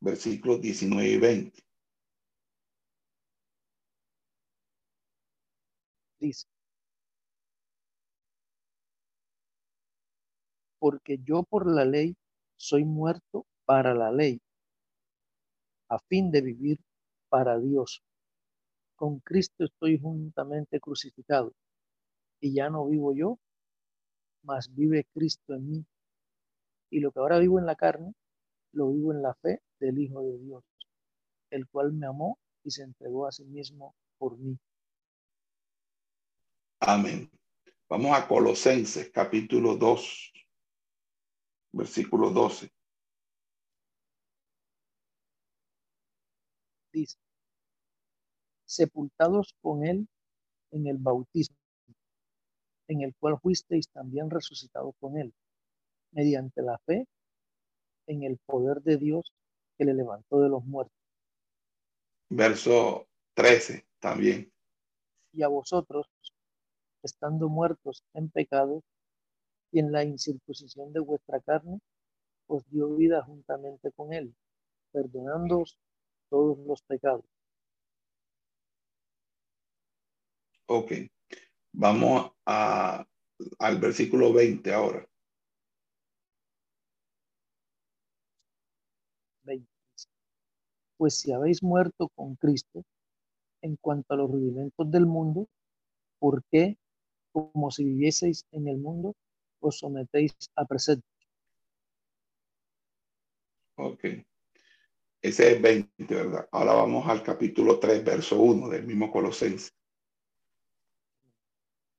[0.00, 1.62] versículos 19 y 20.
[6.18, 6.46] Dice,
[10.86, 12.16] porque yo por la ley
[12.54, 14.40] soy muerto para la ley,
[15.88, 16.78] a fin de vivir
[17.28, 18.04] para Dios.
[18.94, 21.52] Con Cristo estoy juntamente crucificado,
[22.38, 23.40] y ya no vivo yo,
[24.42, 25.86] mas vive Cristo en mí.
[26.90, 28.14] Y lo que ahora vivo en la carne,
[28.70, 30.62] lo vivo en la fe del Hijo de Dios,
[31.50, 34.56] el cual me amó y se entregó a sí mismo por mí.
[36.78, 37.28] Amén.
[37.88, 40.35] Vamos a Colosenses capítulo 2,
[41.76, 42.70] versículo 12.
[46.92, 47.18] Dice,
[48.64, 50.08] sepultados con él
[50.70, 51.56] en el bautismo,
[52.88, 55.34] en el cual fuisteis también resucitados con él,
[56.12, 57.06] mediante la fe
[58.06, 59.32] en el poder de Dios
[59.76, 60.96] que le levantó de los muertos.
[62.30, 64.50] Verso 13 también.
[65.32, 66.06] Y a vosotros,
[67.02, 68.82] estando muertos en pecado
[69.72, 71.80] y en la incircuncisión de vuestra carne,
[72.46, 74.34] os dio vida juntamente con él,
[74.92, 75.78] perdonándoos
[76.28, 77.24] todos los pecados.
[80.66, 80.92] Ok.
[81.72, 83.06] Vamos a,
[83.58, 85.06] al versículo 20 ahora.
[89.44, 89.66] 20.
[90.96, 92.82] Pues si habéis muerto con Cristo
[93.62, 95.46] en cuanto a los rudimentos del mundo,
[96.18, 96.78] ¿por qué,
[97.32, 99.14] como si vivieseis en el mundo,
[99.68, 101.10] os sometéis a preceptos?
[103.76, 104.04] Ok.
[105.22, 106.48] Ese es 20, ¿verdad?
[106.52, 109.70] Ahora vamos al capítulo 3, verso 1 del mismo Colosense.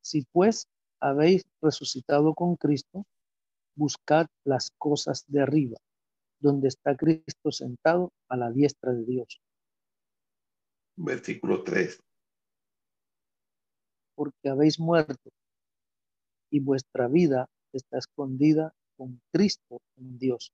[0.01, 0.67] Si pues
[1.01, 3.05] habéis resucitado con Cristo,
[3.75, 5.77] buscad las cosas de arriba,
[6.39, 9.41] donde está Cristo sentado a la diestra de Dios.
[10.95, 11.99] Versículo 3.
[14.15, 15.29] Porque habéis muerto
[16.49, 20.51] y vuestra vida está escondida con Cristo en Dios.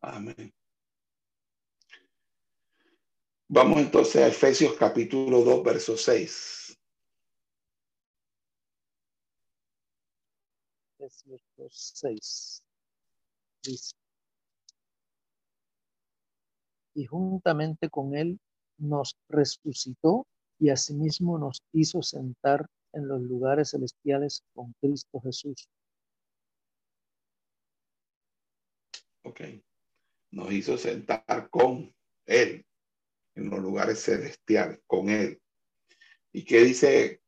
[0.00, 0.52] Amén.
[3.48, 6.78] Vamos entonces a Efesios capítulo 2, verso 6.
[10.98, 12.62] Efesios 6
[13.62, 13.96] dice,
[16.94, 18.40] y juntamente con él
[18.78, 20.26] nos resucitó
[20.58, 25.68] y asimismo nos hizo sentar en los lugares celestiales con Cristo Jesús.
[29.22, 29.40] Ok.
[30.30, 31.94] Nos hizo sentar con
[32.26, 32.66] él
[33.34, 35.40] en los lugares celestiales, con él.
[36.32, 37.22] ¿Y qué dice?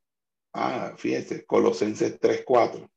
[0.53, 2.90] Ah, fíjense, Colosenses 3, 4.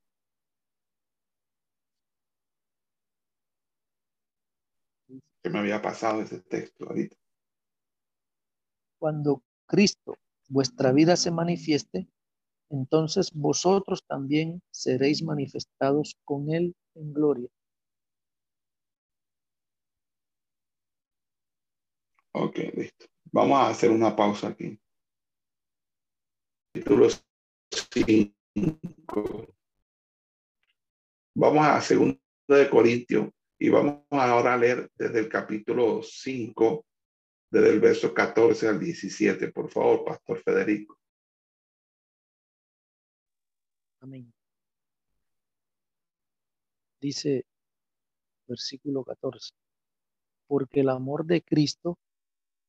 [5.43, 7.18] Que me había pasado ese texto ahorita.
[8.99, 10.16] Cuando Cristo,
[10.47, 12.07] vuestra vida, se manifieste,
[12.72, 17.49] entonces vosotros también seréis manifestados con Él en gloria.
[22.34, 23.05] Ok, listo.
[23.32, 24.80] Vamos a hacer una pausa aquí.
[26.74, 27.07] Capítulo
[27.93, 29.55] 5.
[31.36, 36.86] Vamos a segundo de Corintios y vamos ahora a leer desde el capítulo 5,
[37.51, 39.51] desde el verso 14 al 17.
[39.51, 41.01] Por favor, Pastor Federico.
[44.02, 44.34] Amén.
[46.99, 47.45] Dice
[48.47, 49.54] versículo 14.
[50.47, 51.97] Porque el amor de Cristo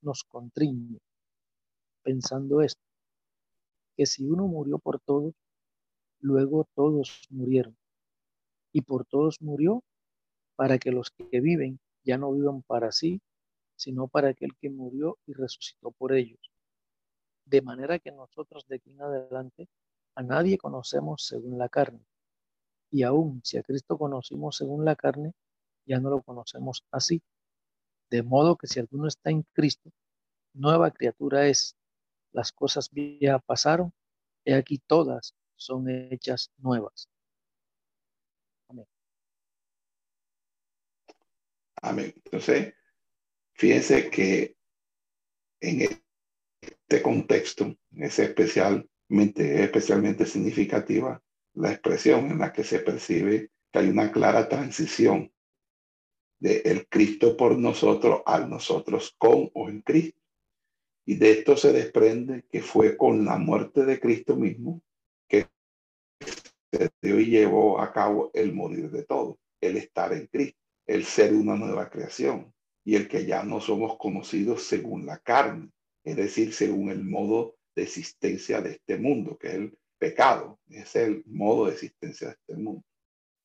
[0.03, 1.01] nos contriñe,
[2.03, 2.83] pensando esto,
[3.97, 5.35] que si uno murió por todos,
[6.21, 7.77] luego todos murieron.
[8.73, 9.83] Y por todos murió,
[10.55, 13.23] para que los que viven ya no vivan para sí,
[13.77, 16.41] sino para aquel que murió y resucitó por ellos.
[17.47, 19.69] De manera que nosotros de aquí en adelante
[20.15, 22.05] a nadie conocemos según la carne.
[22.91, 25.33] Y aún si a Cristo conocimos según la carne,
[25.87, 27.23] ya no lo conocemos así.
[28.11, 29.91] De modo que si alguno está en Cristo,
[30.53, 31.77] nueva criatura es.
[32.33, 32.91] Las cosas
[33.21, 33.93] ya pasaron,
[34.45, 37.09] y aquí todas son hechas nuevas.
[38.69, 38.87] Amén.
[41.83, 42.13] Amén.
[42.25, 42.75] Entonces,
[43.53, 44.57] fíjense que
[45.61, 45.83] en
[46.61, 51.23] este contexto es especialmente, especialmente significativa
[51.55, 55.31] la expresión en la que se percibe que hay una clara transición
[56.41, 60.19] de el Cristo por nosotros al nosotros con o en Cristo.
[61.05, 64.81] Y de esto se desprende que fue con la muerte de Cristo mismo
[65.29, 65.47] que
[66.73, 71.05] se dio y llevó a cabo el morir de todo, el estar en Cristo, el
[71.05, 72.53] ser una nueva creación
[72.85, 75.71] y el que ya no somos conocidos según la carne,
[76.05, 80.95] es decir, según el modo de existencia de este mundo, que es el pecado, es
[80.97, 82.83] el modo de existencia de este mundo.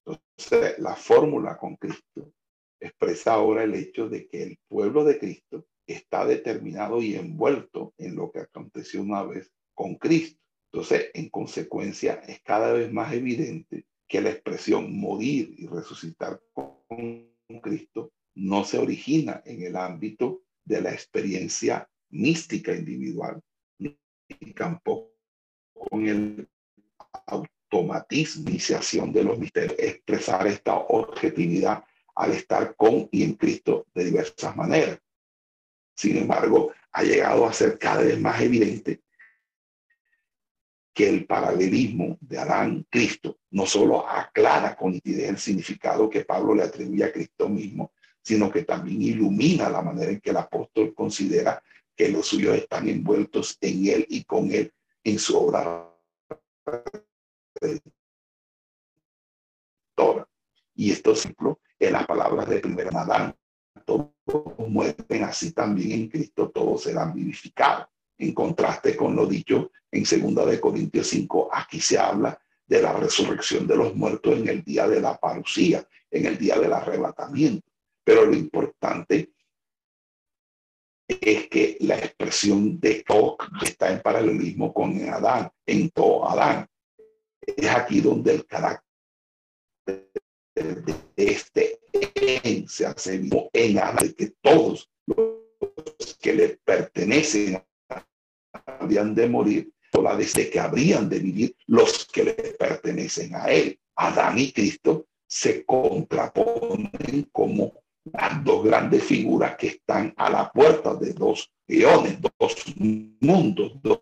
[0.05, 2.33] Entonces, la fórmula con Cristo
[2.79, 8.15] expresa ahora el hecho de que el pueblo de Cristo está determinado y envuelto en
[8.15, 10.39] lo que aconteció una vez con Cristo.
[10.71, 16.83] Entonces, en consecuencia, es cada vez más evidente que la expresión morir y resucitar con
[17.61, 23.41] Cristo no se origina en el ámbito de la experiencia mística individual,
[24.39, 25.13] ni tampoco
[25.73, 26.47] con el
[27.25, 31.83] automatismo, iniciación de los misterios, expresar esta objetividad
[32.15, 34.99] al estar con y en Cristo de diversas maneras.
[35.95, 39.01] Sin embargo, ha llegado a ser cada vez más evidente
[40.93, 46.63] que el paralelismo de Adán-Cristo no solo aclara con nitidez el significado que Pablo le
[46.63, 51.61] atribuye a Cristo mismo, sino que también ilumina la manera en que el apóstol considera
[51.97, 54.71] que los suyos están envueltos en él y con él
[55.03, 55.91] en su obra.
[60.75, 61.27] Y esto es
[61.79, 63.35] en las palabras de primera Adán.
[63.83, 64.11] Todos
[64.59, 67.87] mueren así también en Cristo, todos serán vivificados.
[68.19, 72.93] En contraste con lo dicho en segunda de Corintios 5, aquí se habla de la
[72.93, 77.67] resurrección de los muertos en el día de la parucía, en el día del arrebatamiento.
[78.03, 79.31] Pero lo importante
[81.07, 86.67] es que la expresión de todo está en paralelismo con Adán, en todo Adán.
[87.41, 88.83] Es aquí donde el carácter
[90.55, 97.63] de este en se hace vivo en Adán, que todos los que le pertenecen
[98.65, 99.71] habrían de morir,
[100.03, 103.79] la desde que habrían de vivir los que le pertenecen a él.
[103.95, 106.91] Adán y Cristo se contraponen
[107.31, 107.83] como
[108.13, 114.01] las dos grandes figuras que están a la puerta de dos eones, dos mundos, dos,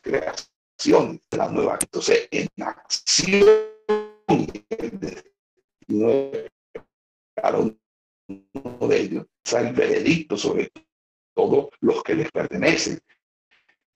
[0.00, 1.78] creaciones de la nueva.
[1.80, 3.44] Entonces, en acción,
[7.34, 10.70] cada uno de ellos, el veredicto sobre
[11.34, 13.00] todos los que les pertenecen,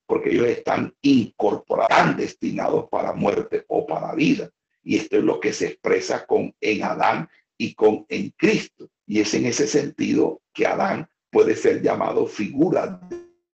[0.06, 4.50] porque ellos están incorporados, destinados para muerte o para vida.
[4.82, 7.28] Y esto es lo que se expresa con en Adán
[7.58, 8.88] y con en Cristo.
[9.06, 13.00] Y es en ese sentido que Adán puede ser llamado figura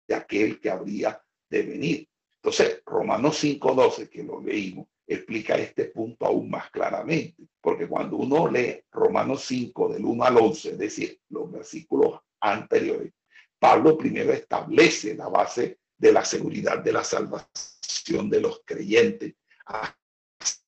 [0.07, 1.20] de aquel que habría
[1.51, 2.09] de venir.
[2.42, 8.51] Entonces, Romanos 5.12, que lo leímos, explica este punto aún más claramente, porque cuando uno
[8.51, 13.12] lee Romanos 5 del 1 al 11, es decir, los versículos anteriores,
[13.59, 19.34] Pablo primero establece la base de la seguridad de la salvación de los creyentes,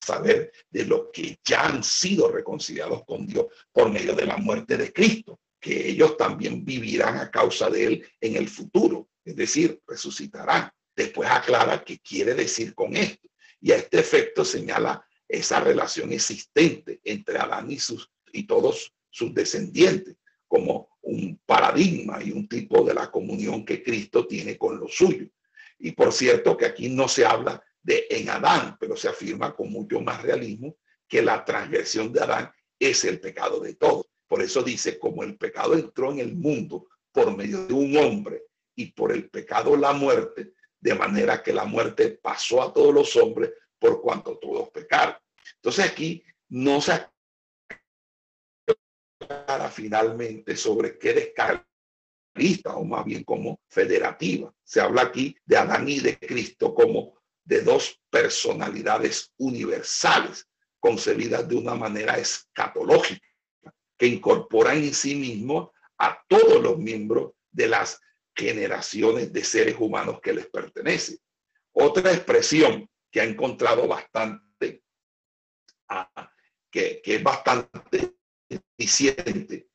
[0.07, 4.77] saber de los que ya han sido reconciliados con Dios por medio de la muerte
[4.77, 9.81] de Cristo, que ellos también vivirán a causa de él en el futuro, es decir,
[9.85, 10.71] resucitarán.
[10.95, 13.27] Después aclara qué quiere decir con esto
[13.59, 19.33] y a este efecto señala esa relación existente entre Adán y, sus, y todos sus
[19.33, 20.15] descendientes
[20.47, 25.29] como un paradigma y un tipo de la comunión que Cristo tiene con los suyos.
[25.79, 29.71] Y por cierto que aquí no se habla de en Adán, pero se afirma con
[29.71, 30.75] mucho más realismo
[31.07, 34.07] que la transgresión de Adán es el pecado de todos.
[34.27, 38.43] Por eso dice, como el pecado entró en el mundo por medio de un hombre
[38.75, 43.15] y por el pecado la muerte, de manera que la muerte pasó a todos los
[43.15, 45.15] hombres por cuanto todos pecaron.
[45.55, 47.07] Entonces aquí no se
[49.17, 51.65] clara finalmente sobre qué descarga
[52.65, 54.53] o más bien como federativa.
[54.63, 57.16] Se habla aquí de Adán y de Cristo como
[57.47, 60.45] de dos personalidades universales
[60.81, 63.25] concebidas de una manera escatológica,
[63.97, 67.99] que incorporan en sí mismo a todos los miembros de las
[68.35, 71.17] generaciones de seres humanos que les pertenecen.
[71.71, 74.83] Otra expresión que ha encontrado bastante,
[75.87, 76.29] ah,
[76.69, 78.13] que, que es bastante
[78.49, 79.69] eficiente,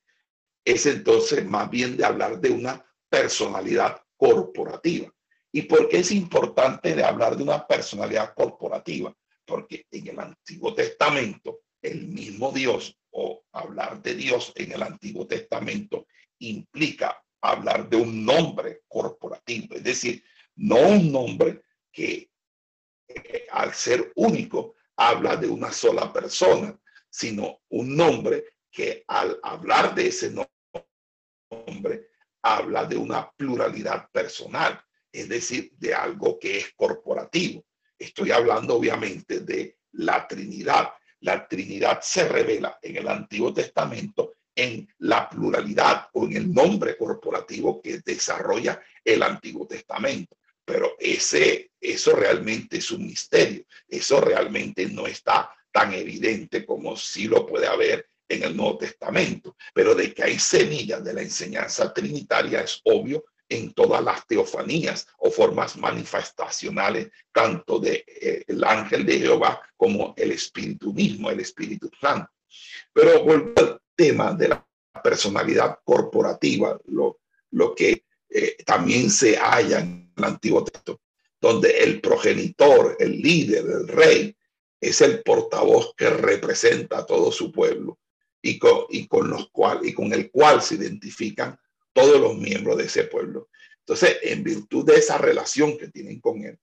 [0.62, 5.10] es entonces más bien de hablar de una personalidad corporativa.
[5.52, 9.14] ¿Y por qué es importante de hablar de una personalidad corporativa?
[9.44, 15.26] Porque en el Antiguo Testamento, el mismo Dios o hablar de Dios en el Antiguo
[15.26, 16.06] Testamento
[16.38, 20.24] implica hablar de un nombre corporativo, es decir,
[20.56, 22.30] no un nombre que
[23.08, 26.78] eh, al ser único habla de una sola persona,
[27.10, 32.08] sino un nombre que al hablar de ese nombre
[32.42, 34.82] habla de una pluralidad personal,
[35.12, 37.64] es decir, de algo que es corporativo.
[37.98, 40.90] Estoy hablando obviamente de la Trinidad.
[41.20, 46.96] La Trinidad se revela en el Antiguo Testamento en la pluralidad o en el nombre
[46.96, 50.36] corporativo que desarrolla el Antiguo Testamento.
[50.64, 53.64] Pero ese, eso realmente es un misterio.
[53.88, 59.56] Eso realmente no está tan evidente como si lo puede haber en el Nuevo Testamento.
[59.74, 65.06] Pero de que hay semillas de la enseñanza trinitaria es obvio en todas las teofanías
[65.18, 71.40] o formas manifestacionales, tanto de eh, el ángel de Jehová como el Espíritu mismo, el
[71.40, 72.30] Espíritu Santo.
[72.92, 74.66] Pero vuelvo al tema de la
[75.02, 81.00] personalidad corporativa, lo, lo que eh, también se halla en el Antiguo Testamento,
[81.40, 84.36] donde el progenitor, el líder, el rey,
[84.80, 87.98] es el portavoz que representa a todo su pueblo
[88.42, 91.58] y con, y con, los cual, y con el cual se identifican
[91.92, 93.48] todos los miembros de ese pueblo.
[93.80, 96.58] Entonces, en virtud de esa relación que tienen con él,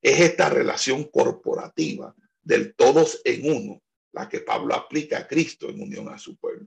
[0.00, 5.80] es esta relación corporativa del todos en uno, la que Pablo aplica a Cristo en
[5.80, 6.66] unión a su pueblo.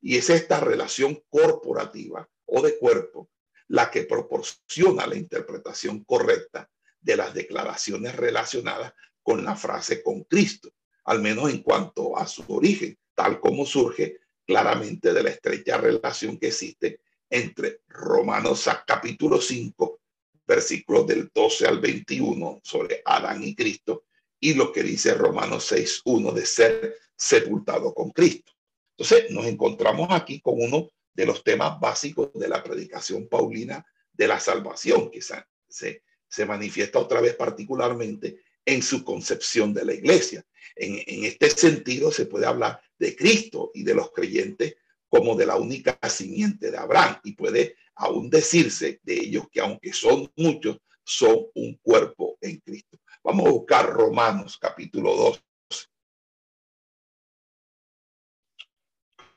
[0.00, 3.30] Y es esta relación corporativa o de cuerpo
[3.68, 8.92] la que proporciona la interpretación correcta de las declaraciones relacionadas
[9.22, 10.70] con la frase con Cristo,
[11.04, 16.38] al menos en cuanto a su origen, tal como surge claramente de la estrecha relación
[16.38, 17.00] que existe
[17.34, 20.00] entre Romanos capítulo 5,
[20.46, 24.04] versículos del 12 al 21 sobre Adán y Cristo,
[24.38, 28.52] y lo que dice Romanos 6, 1 de ser sepultado con Cristo.
[28.96, 34.28] Entonces, nos encontramos aquí con uno de los temas básicos de la predicación paulina de
[34.28, 40.46] la salvación, que se, se, manifiesta otra vez particularmente en su concepción de la iglesia.
[40.76, 44.76] En, en, este sentido, se puede hablar de Cristo y de los creyentes
[45.14, 49.92] como de la única simiente de Abraham y puede aún decirse de ellos que aunque
[49.92, 52.98] son muchos, son un cuerpo en Cristo.
[53.22, 55.44] Vamos a buscar Romanos capítulo 2,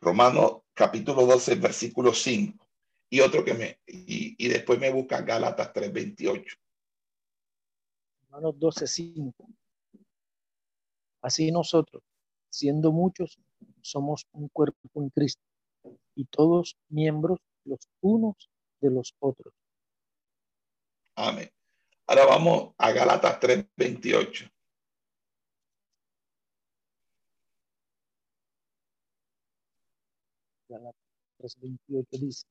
[0.01, 2.67] Romanos capítulo 12, versículo 5.
[3.11, 6.57] Y otro que me, y, y después me busca Gálatas 3, 28.
[8.31, 9.47] Romanos 12, 5.
[11.21, 12.01] Así nosotros,
[12.49, 13.37] siendo muchos,
[13.81, 15.43] somos un cuerpo en Cristo
[16.15, 18.49] y todos miembros los unos
[18.81, 19.53] de los otros.
[21.15, 21.49] Amén.
[22.07, 24.49] Ahora vamos a Gálatas 3, 28.
[31.39, 32.45] 3.28 dice.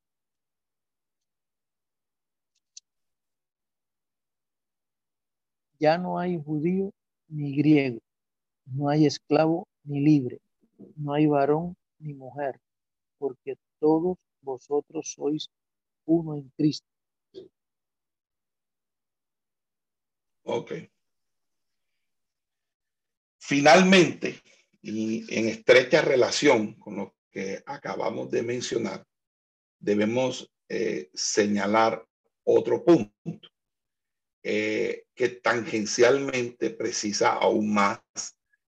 [5.79, 6.91] Ya no hay judío
[7.29, 8.01] ni griego,
[8.65, 10.41] no hay esclavo ni libre,
[10.97, 12.59] no hay varón ni mujer,
[13.19, 15.49] porque todos vosotros sois
[16.05, 16.87] uno en Cristo.
[20.45, 20.73] Ok.
[23.39, 24.41] Finalmente,
[24.81, 29.05] y en estrecha relación con lo que acabamos de mencionar,
[29.79, 32.07] debemos eh, señalar
[32.45, 33.49] otro punto
[34.43, 38.01] eh, que tangencialmente precisa aún más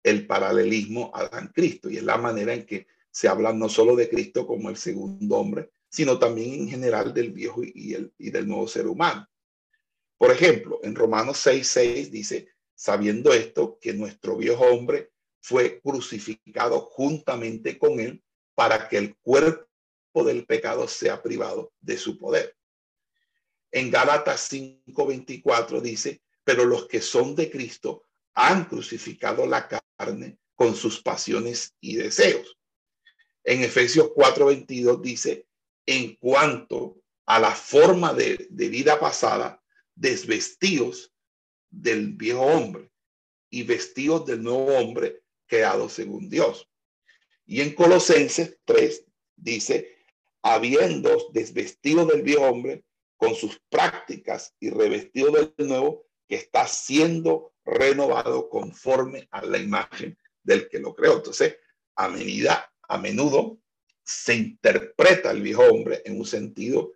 [0.02, 2.86] el paralelismo a Adán Cristo y es la manera en que
[3.16, 7.32] se habla no solo de Cristo como el segundo hombre, sino también en general del
[7.32, 9.26] viejo y, el, y del nuevo ser humano.
[10.18, 16.80] Por ejemplo, en Romanos 6, 6 dice, sabiendo esto, que nuestro viejo hombre fue crucificado
[16.80, 18.22] juntamente con él
[18.54, 19.66] para que el cuerpo
[20.22, 22.54] del pecado sea privado de su poder.
[23.72, 28.04] En Gálatas 5:24 dice, pero los que son de Cristo
[28.34, 32.56] han crucificado la carne con sus pasiones y deseos.
[33.46, 35.46] En Efesios 4:22 dice,
[35.86, 39.62] en cuanto a la forma de, vida pasada,
[39.94, 41.14] desvestidos
[41.70, 42.90] del viejo hombre
[43.48, 46.68] y vestidos del nuevo hombre creado según Dios.
[47.46, 49.04] Y en Colosenses 3
[49.36, 49.96] dice,
[50.42, 52.84] habiendo desvestido del viejo hombre
[53.16, 60.18] con sus prácticas y revestido del nuevo que está siendo renovado conforme a la imagen
[60.42, 61.16] del que lo creó.
[61.16, 61.56] Entonces,
[61.94, 63.58] a medida, a menudo
[64.04, 66.92] se interpreta el viejo hombre en un sentido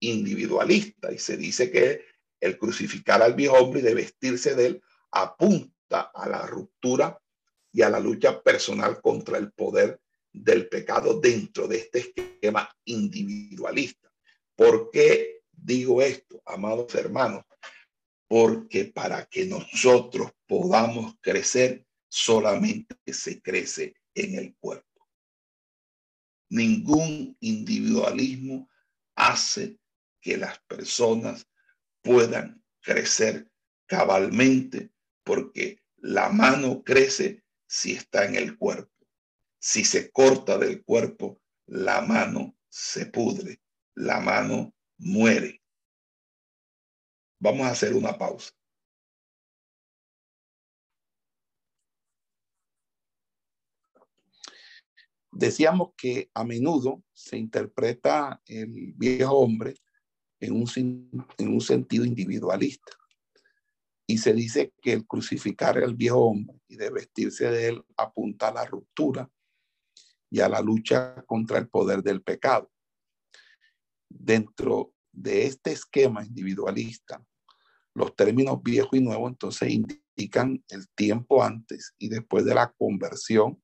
[0.00, 2.04] individualista y se dice que
[2.40, 7.20] el crucificar al viejo hombre y de vestirse de él apunta a la ruptura
[7.72, 10.00] y a la lucha personal contra el poder
[10.32, 14.12] del pecado dentro de este esquema individualista.
[14.54, 17.44] ¿Por qué digo esto, amados hermanos?
[18.28, 24.93] Porque para que nosotros podamos crecer, solamente se crece en el cuerpo.
[26.54, 28.70] Ningún individualismo
[29.16, 29.76] hace
[30.20, 31.48] que las personas
[32.00, 33.50] puedan crecer
[33.86, 34.92] cabalmente
[35.24, 39.04] porque la mano crece si está en el cuerpo.
[39.58, 43.60] Si se corta del cuerpo, la mano se pudre,
[43.96, 45.60] la mano muere.
[47.40, 48.52] Vamos a hacer una pausa.
[55.34, 59.74] Decíamos que a menudo se interpreta el viejo hombre
[60.38, 60.70] en un,
[61.38, 62.92] en un sentido individualista.
[64.06, 68.48] Y se dice que el crucificar al viejo hombre y de vestirse de él apunta
[68.48, 69.28] a la ruptura
[70.30, 72.70] y a la lucha contra el poder del pecado.
[74.08, 77.24] Dentro de este esquema individualista,
[77.94, 83.63] los términos viejo y nuevo entonces indican el tiempo antes y después de la conversión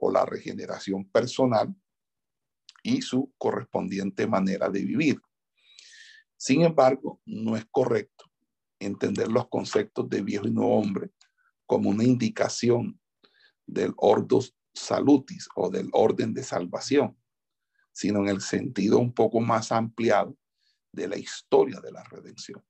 [0.00, 1.74] o la regeneración personal
[2.82, 5.20] y su correspondiente manera de vivir.
[6.36, 8.24] Sin embargo, no es correcto
[8.78, 11.10] entender los conceptos de viejo y nuevo hombre
[11.66, 13.00] como una indicación
[13.66, 17.18] del ordos salutis o del orden de salvación,
[17.92, 20.36] sino en el sentido un poco más ampliado
[20.92, 22.64] de la historia de la redención.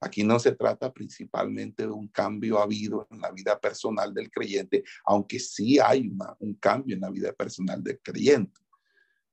[0.00, 4.84] Aquí no se trata principalmente de un cambio habido en la vida personal del creyente,
[5.04, 8.60] aunque sí hay un cambio en la vida personal del creyente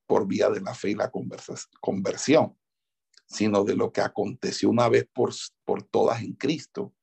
[0.05, 1.11] por vía de la fe y la
[1.81, 2.55] conversión
[3.33, 5.33] sino de lo que aconteció una vez por,
[5.89, 6.93] todas en Cristo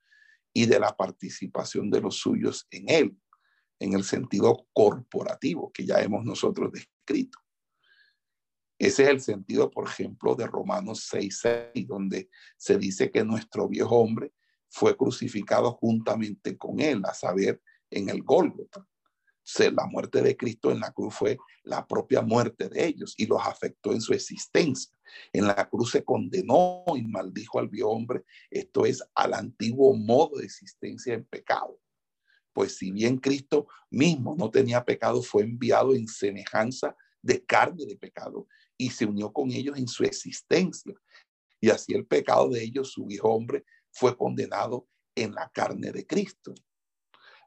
[0.52, 3.16] y de la participación de los suyos en Él,
[3.80, 7.39] en el sentido corporativo que ya hemos nosotros descrito.
[8.81, 13.97] Ese es el sentido, por ejemplo, de Romanos 6.6, donde se dice que nuestro viejo
[13.97, 14.33] hombre
[14.68, 18.85] fue crucificado juntamente con él, a saber, en el Gólgota
[19.59, 23.41] la muerte de Cristo en la cruz fue la propia muerte de ellos y los
[23.45, 24.93] afectó en su existencia.
[25.33, 30.39] En la cruz se condenó y maldijo al viejo hombre, esto es al antiguo modo
[30.39, 31.78] de existencia en pecado.
[32.53, 37.97] Pues si bien Cristo mismo no tenía pecado, fue enviado en semejanza de carne de
[37.97, 38.47] pecado
[38.81, 40.95] y se unió con ellos en su existencia.
[41.61, 46.07] Y así el pecado de ellos, su viejo hombre, fue condenado en la carne de
[46.07, 46.55] Cristo.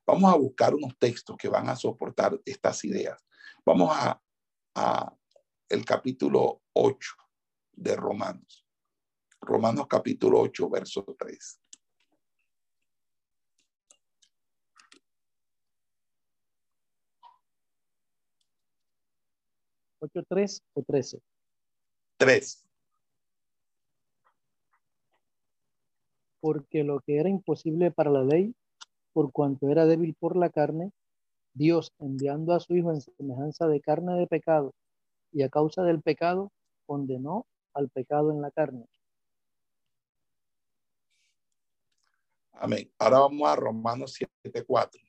[0.06, 3.20] Vamos a buscar unos textos que van a soportar estas ideas.
[3.66, 4.22] Vamos a,
[5.70, 7.16] el capítulo 8
[7.72, 8.68] de Romanos.
[9.42, 11.60] Romanos capítulo 8, verso 3.
[20.04, 21.22] ¿8, 3 o 13?
[22.18, 22.66] 3.
[26.42, 28.54] Porque lo que era imposible para la ley,
[29.14, 30.92] por cuanto era débil por la carne,
[31.54, 34.74] Dios enviando a su Hijo en semejanza de carne de pecado
[35.32, 36.52] y a causa del pecado
[36.86, 38.86] condenó al pecado en la carne.
[42.52, 42.92] Amén.
[42.98, 45.00] Ahora vamos a Romanos 7.4.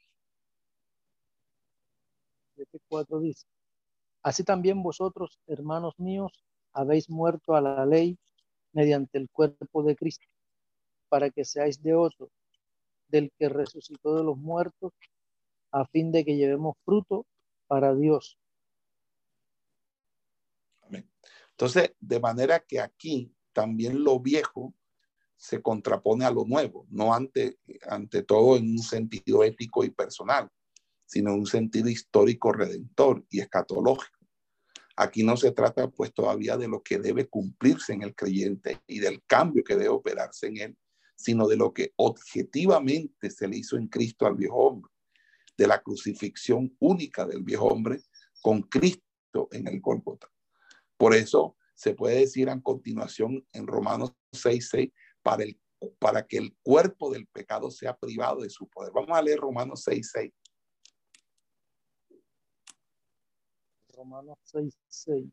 [2.56, 3.46] 7.4 dice,
[4.24, 6.32] así también vosotros, hermanos míos,
[6.72, 8.18] habéis muerto a la ley
[8.72, 10.26] mediante el cuerpo de Cristo,
[11.08, 12.30] para que seáis de otro,
[13.06, 14.92] del que resucitó de los muertos,
[15.70, 17.26] a fin de que llevemos fruto
[17.68, 18.36] para Dios.
[20.82, 21.08] Amén.
[21.50, 24.74] Entonces, de manera que aquí también lo viejo
[25.36, 27.58] se contrapone a lo nuevo, no ante,
[27.88, 30.48] ante todo en un sentido ético y personal,
[31.04, 34.13] sino en un sentido histórico, redentor y escatológico.
[34.96, 39.00] Aquí no se trata pues todavía de lo que debe cumplirse en el creyente y
[39.00, 40.78] del cambio que debe operarse en él,
[41.16, 44.90] sino de lo que objetivamente se le hizo en Cristo al viejo hombre,
[45.56, 48.00] de la crucifixión única del viejo hombre
[48.40, 50.28] con Cristo en el Golgota.
[50.96, 54.92] Por eso se puede decir a continuación en Romanos 6:6
[55.22, 55.58] para el
[55.98, 58.92] para que el cuerpo del pecado sea privado de su poder.
[58.94, 60.32] Vamos a leer Romanos 6:6.
[63.96, 65.30] Romanos 6:6.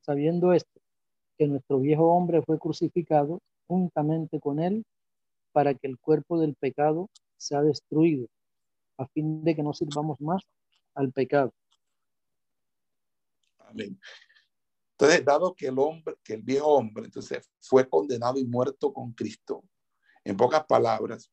[0.00, 0.80] Sabiendo esto,
[1.36, 4.84] que nuestro viejo hombre fue crucificado juntamente con él
[5.52, 8.28] para que el cuerpo del pecado sea destruido,
[8.96, 10.42] a fin de que no sirvamos más
[10.94, 11.52] al pecado.
[13.58, 14.00] Amén.
[14.92, 19.12] Entonces, dado que el hombre, que el viejo hombre, entonces fue condenado y muerto con
[19.12, 19.62] Cristo,
[20.24, 21.30] en pocas palabras,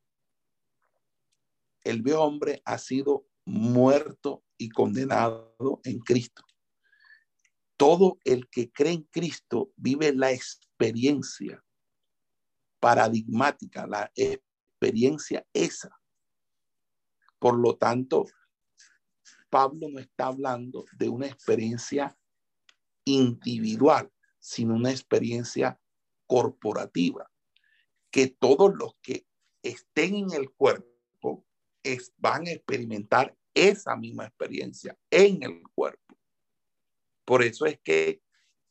[1.83, 6.43] el viejo hombre ha sido muerto y condenado en Cristo.
[7.77, 11.63] Todo el que cree en Cristo vive la experiencia
[12.79, 15.89] paradigmática, la experiencia esa.
[17.39, 18.25] Por lo tanto,
[19.49, 22.17] Pablo no está hablando de una experiencia
[23.05, 25.79] individual, sino una experiencia
[26.27, 27.31] corporativa,
[28.09, 29.27] que todos los que
[29.61, 30.94] estén en el cuerpo
[32.17, 36.17] van a experimentar esa misma experiencia en el cuerpo.
[37.23, 38.21] Por eso es que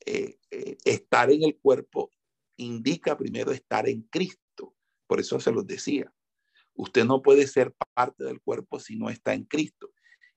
[0.06, 2.10] eh, eh, estar en el cuerpo
[2.56, 4.74] indica primero estar en Cristo.
[5.06, 6.12] Por eso se los decía.
[6.74, 9.92] Usted no puede ser parte del cuerpo si no está en Cristo.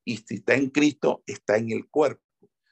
[0.06, 2.24] Y si está en Cristo, está en el cuerpo.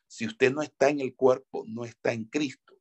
[0.07, 2.79] Si usted no está en el cuerpo, no está en Cristo.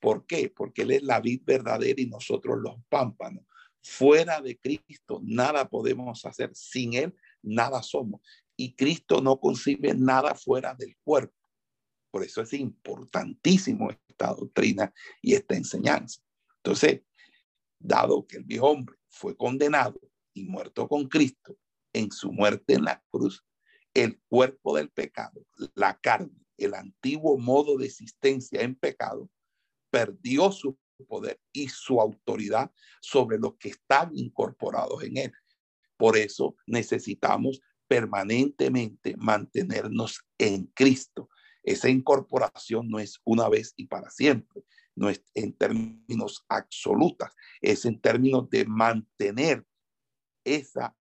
[0.00, 0.52] ¿Por qué?
[0.54, 3.44] Porque Él es la vid verdadera y nosotros los pámpanos.
[3.84, 6.50] Fuera de Cristo, nada podemos hacer.
[6.54, 8.22] Sin Él, nada somos.
[8.56, 11.34] Y Cristo no concibe nada fuera del cuerpo.
[12.10, 16.22] Por eso es importantísimo esta doctrina y esta enseñanza.
[16.62, 17.02] Entonces,
[17.78, 20.00] dado que el viejo hombre fue condenado
[20.32, 21.58] y muerto con Cristo
[21.92, 23.44] en su muerte en la cruz,
[23.92, 29.30] el cuerpo del pecado, la carne, el antiguo modo de existencia en pecado,
[29.90, 30.76] perdió su
[31.06, 35.32] poder y su autoridad sobre los que están incorporados en él.
[35.96, 41.28] Por eso necesitamos permanentemente mantenernos en Cristo.
[41.62, 44.62] Esa incorporación no es una vez y para siempre,
[44.94, 47.28] no es en términos absolutos,
[47.60, 49.64] es en términos de mantener
[50.44, 50.94] esa,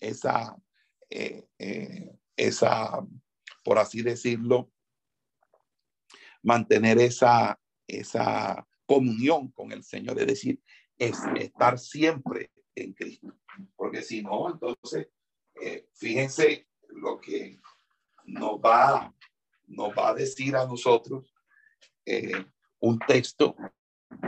[0.00, 0.56] esa,
[1.10, 3.06] eh, eh, esa,
[3.62, 4.72] por así decirlo,
[6.42, 10.60] mantener esa, esa comunión con el Señor, es decir,
[10.98, 13.34] es estar siempre en Cristo.
[13.76, 15.08] Porque si no, entonces,
[15.60, 17.60] eh, fíjense lo que
[18.24, 19.14] nos va,
[19.66, 21.32] nos va a decir a nosotros
[22.04, 22.44] eh,
[22.80, 23.56] un texto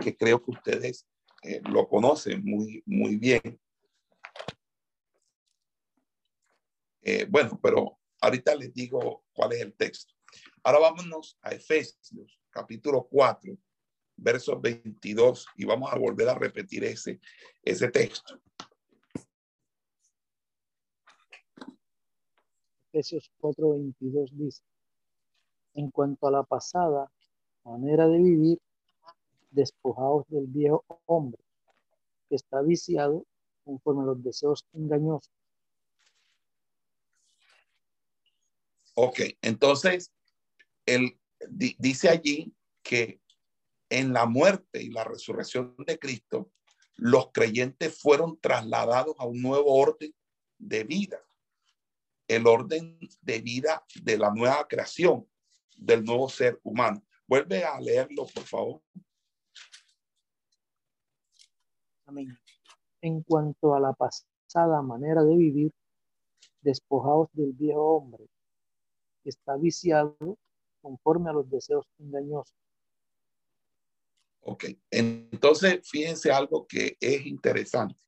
[0.01, 1.07] que creo que ustedes
[1.43, 3.61] eh, lo conocen muy, muy bien.
[7.29, 10.13] bueno, pero ahorita les digo cuál es el texto.
[10.65, 13.57] Ahora vámonos a Efesios, capítulo 4,
[14.17, 17.21] versos 22, y vamos a volver a repetir ese,
[17.63, 18.41] ese texto.
[22.93, 24.63] Efesios 4, 22 dice,
[25.75, 27.11] en cuanto a la pasada
[27.65, 28.59] manera de vivir,
[29.51, 31.43] despojados del viejo hombre,
[32.29, 33.27] que está viciado
[33.65, 35.33] conforme a los deseos engañosos.
[38.95, 40.11] Ok, entonces
[40.87, 41.19] él
[41.51, 43.21] dice allí que
[43.89, 46.51] en la muerte y la resurrección de Cristo,
[46.97, 50.15] los creyentes fueron trasladados a un nuevo orden
[50.59, 51.21] de vida,
[52.27, 55.29] el orden de vida de la nueva creación,
[55.77, 57.03] del nuevo ser humano.
[57.29, 58.83] Vuelve a leerlo, por favor.
[62.07, 62.39] Amén.
[63.01, 65.73] En cuanto a la pasada manera de vivir,
[66.63, 68.27] despojados del viejo hombre,
[69.23, 70.17] que está viciado
[70.81, 72.66] conforme a los deseos engañosos.
[74.49, 78.01] Ok, entonces fíjense algo que es interesante,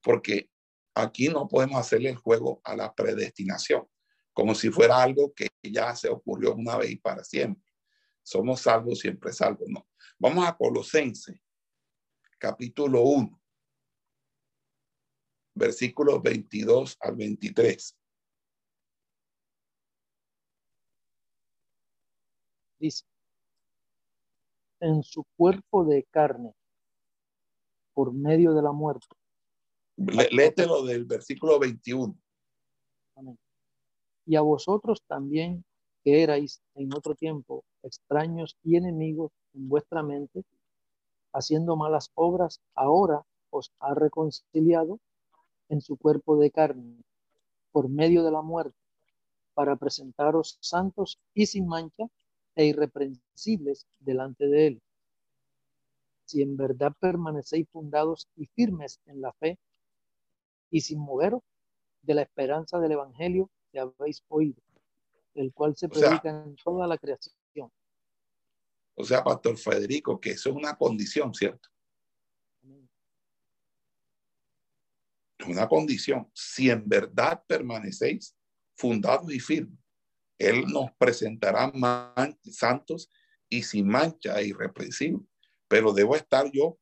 [0.00, 0.48] porque
[0.94, 3.84] aquí no podemos hacerle el juego a la predestinación,
[4.32, 7.64] como si fuera algo que ya se ocurrió una vez y para siempre.
[8.22, 9.84] Somos salvos, siempre salvos, no.
[10.16, 11.40] Vamos a Colosenses,
[12.38, 13.42] capítulo 1,
[15.54, 17.98] versículos 22 al 23.
[22.78, 23.04] dice,
[24.84, 26.52] en su cuerpo de carne,
[27.94, 29.06] por medio de la muerte.
[29.96, 32.14] Léetelo del versículo 21.
[34.26, 35.64] Y a vosotros también,
[36.02, 40.44] que erais en otro tiempo extraños y enemigos en vuestra mente,
[41.32, 44.98] haciendo malas obras, ahora os ha reconciliado
[45.70, 47.02] en su cuerpo de carne,
[47.72, 48.76] por medio de la muerte,
[49.54, 52.10] para presentaros santos y sin mancha
[52.56, 54.82] e irreprensibles delante de Él.
[56.24, 59.58] Si en verdad permanecéis fundados y firmes en la fe
[60.70, 61.42] y sin moveros
[62.02, 64.62] de la esperanza del Evangelio que habéis oído,
[65.34, 67.70] el cual se predica en toda la creación.
[68.94, 71.68] O sea, Pastor Federico, que eso es una condición, ¿cierto?
[75.38, 76.30] Es una condición.
[76.32, 78.36] Si en verdad permanecéis
[78.76, 79.83] fundados y firmes,
[80.38, 81.72] Él nos presentará
[82.50, 83.10] santos
[83.48, 85.26] y sin mancha e irreprensibles.
[85.68, 86.78] Pero debo estar yo,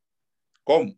[0.65, 0.95] ¿cómo?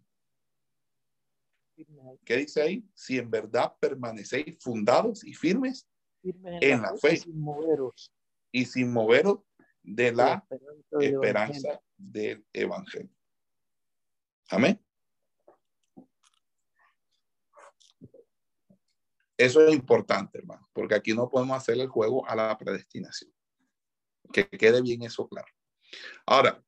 [2.24, 2.88] ¿Qué dice ahí?
[2.94, 5.88] Si en verdad permanecéis fundados y firmes
[6.22, 7.20] en, la, fe,
[8.52, 9.40] y sin moveros
[9.82, 10.46] de la
[11.00, 13.10] esperanza del evangelio.
[14.48, 14.80] Amén.
[19.36, 23.32] Eso es importante, hermano, porque aquí no podemos hacer el juego a la predestinación.
[24.32, 25.48] Que quede bien eso claro.
[26.24, 26.62] Ahora,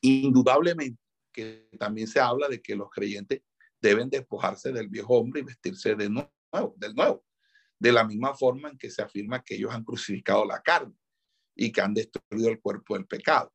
[0.00, 1.00] indudablemente
[1.32, 3.42] que también se habla de que los creyentes
[3.80, 7.24] deben despojarse del viejo hombre y vestirse de nuevo, del nuevo,
[7.78, 10.94] de la misma forma en que se afirma que ellos han crucificado la carne
[11.54, 13.52] y que han destruido el cuerpo del pecado.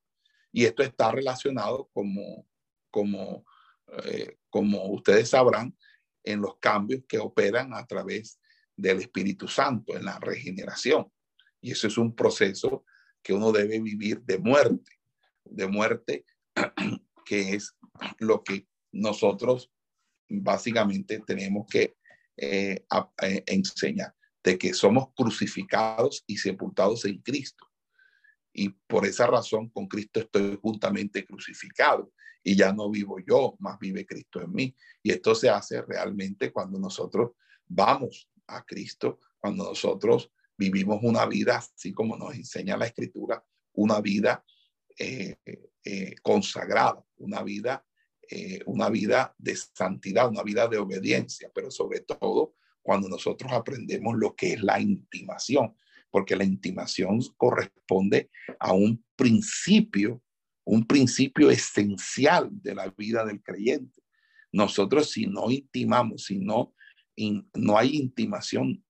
[0.52, 2.48] Y esto está relacionado como,
[2.92, 3.46] como,
[4.04, 5.76] eh, como ustedes sabrán,
[6.24, 8.40] en los cambios que operan a través
[8.76, 11.12] del Espíritu Santo, en la regeneración.
[11.62, 12.86] Y eso es un proceso
[13.22, 15.00] que uno debe vivir de muerte,
[15.44, 16.26] de muerte,
[17.26, 17.76] que es
[18.20, 19.72] lo que nosotros
[20.28, 21.96] básicamente tenemos que
[22.38, 22.86] eh,
[23.46, 27.68] enseñar, de que somos crucificados y sepultados en Cristo.
[28.54, 32.12] Y por esa razón con Cristo estoy juntamente crucificado
[32.44, 34.76] y ya no vivo yo, más vive Cristo en mí.
[35.04, 37.32] Y esto se hace realmente cuando nosotros
[37.68, 44.02] vamos a Cristo, cuando nosotros vivimos una vida, así como nos enseña la Escritura, una
[44.02, 44.44] vida
[44.98, 45.38] eh,
[45.84, 47.86] eh, consagrada, una vida,
[48.30, 54.16] eh, una vida de santidad, una vida de obediencia, pero sobre todo cuando nosotros aprendemos
[54.18, 55.76] lo que es la intimación,
[56.10, 58.30] porque la intimación corresponde
[58.60, 60.22] a un principio
[60.64, 64.02] un principio esencial de la vida del creyente.
[64.52, 66.74] Nosotros si no intimamos, si no,
[67.54, 68.84] no hay intimación,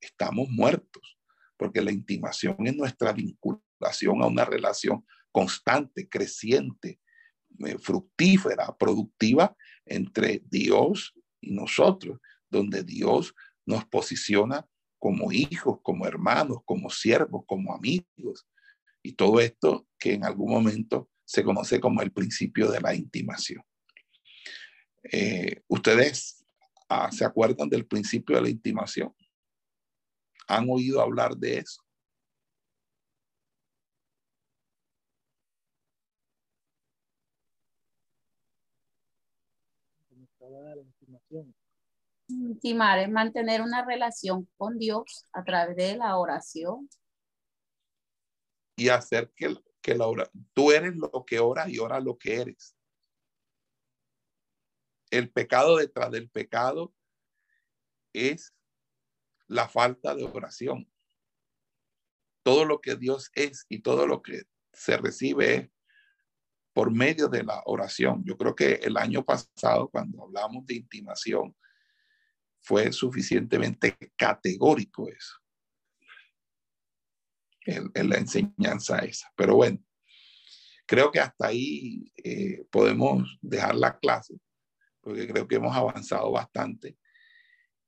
[0.00, 1.18] estamos muertos,
[1.56, 7.00] porque la intimación es nuestra vinculación a una relación constante, creciente,
[7.66, 12.18] eh, fructífera, productiva entre Dios y nosotros,
[12.50, 13.34] donde Dios
[13.66, 14.66] nos posiciona
[14.98, 18.46] como hijos, como hermanos, como siervos, como amigos.
[19.02, 23.62] Y todo esto que en algún momento se conoce como el principio de la intimación.
[25.04, 26.44] Eh, ¿Ustedes
[26.88, 29.14] ah, se acuerdan del principio de la intimación?
[30.48, 31.82] ¿Han oído hablar de eso?
[42.26, 46.88] Intimar es mantener una relación con Dios a través de la oración.
[48.76, 50.06] Y hacer que, que la
[50.54, 52.76] Tú eres lo que oras y oras lo que eres.
[55.10, 56.94] El pecado detrás del pecado
[58.14, 58.54] es
[59.46, 60.90] la falta de oración.
[62.42, 65.70] Todo lo que Dios es y todo lo que se recibe
[66.72, 68.24] por medio de la oración.
[68.24, 71.54] Yo creo que el año pasado, cuando hablamos de intimación,
[72.60, 75.41] fue suficientemente categórico eso
[77.66, 79.30] en, la enseñanza esa.
[79.36, 79.78] Pero bueno,
[80.86, 84.38] creo que hasta ahí eh, podemos dejar la clase,
[85.00, 86.96] porque creo que hemos avanzado bastante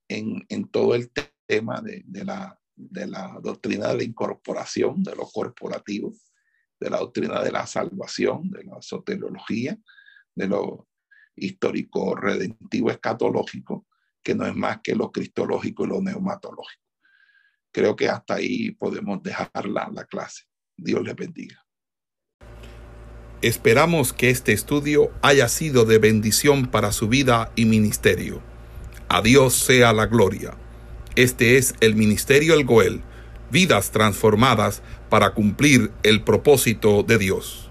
[0.08, 1.10] en, en todo el
[1.46, 6.12] tema de, de, la, de la doctrina de la incorporación, de lo corporativo,
[6.80, 9.78] de la doctrina de la salvación, de la soteriología,
[10.34, 10.88] de lo
[11.36, 13.86] histórico redentivo escatológico,
[14.22, 16.83] que no es más que lo cristológico y lo neumatológico
[17.74, 20.44] creo que hasta ahí podemos dejar la, la clase.
[20.76, 21.62] Dios les bendiga.
[23.42, 28.40] Esperamos que este estudio haya sido de bendición para su vida y ministerio.
[29.08, 30.54] A Dios sea la gloria.
[31.16, 33.02] Este es el Ministerio El Goel,
[33.50, 37.63] vidas transformadas para cumplir el propósito de Dios.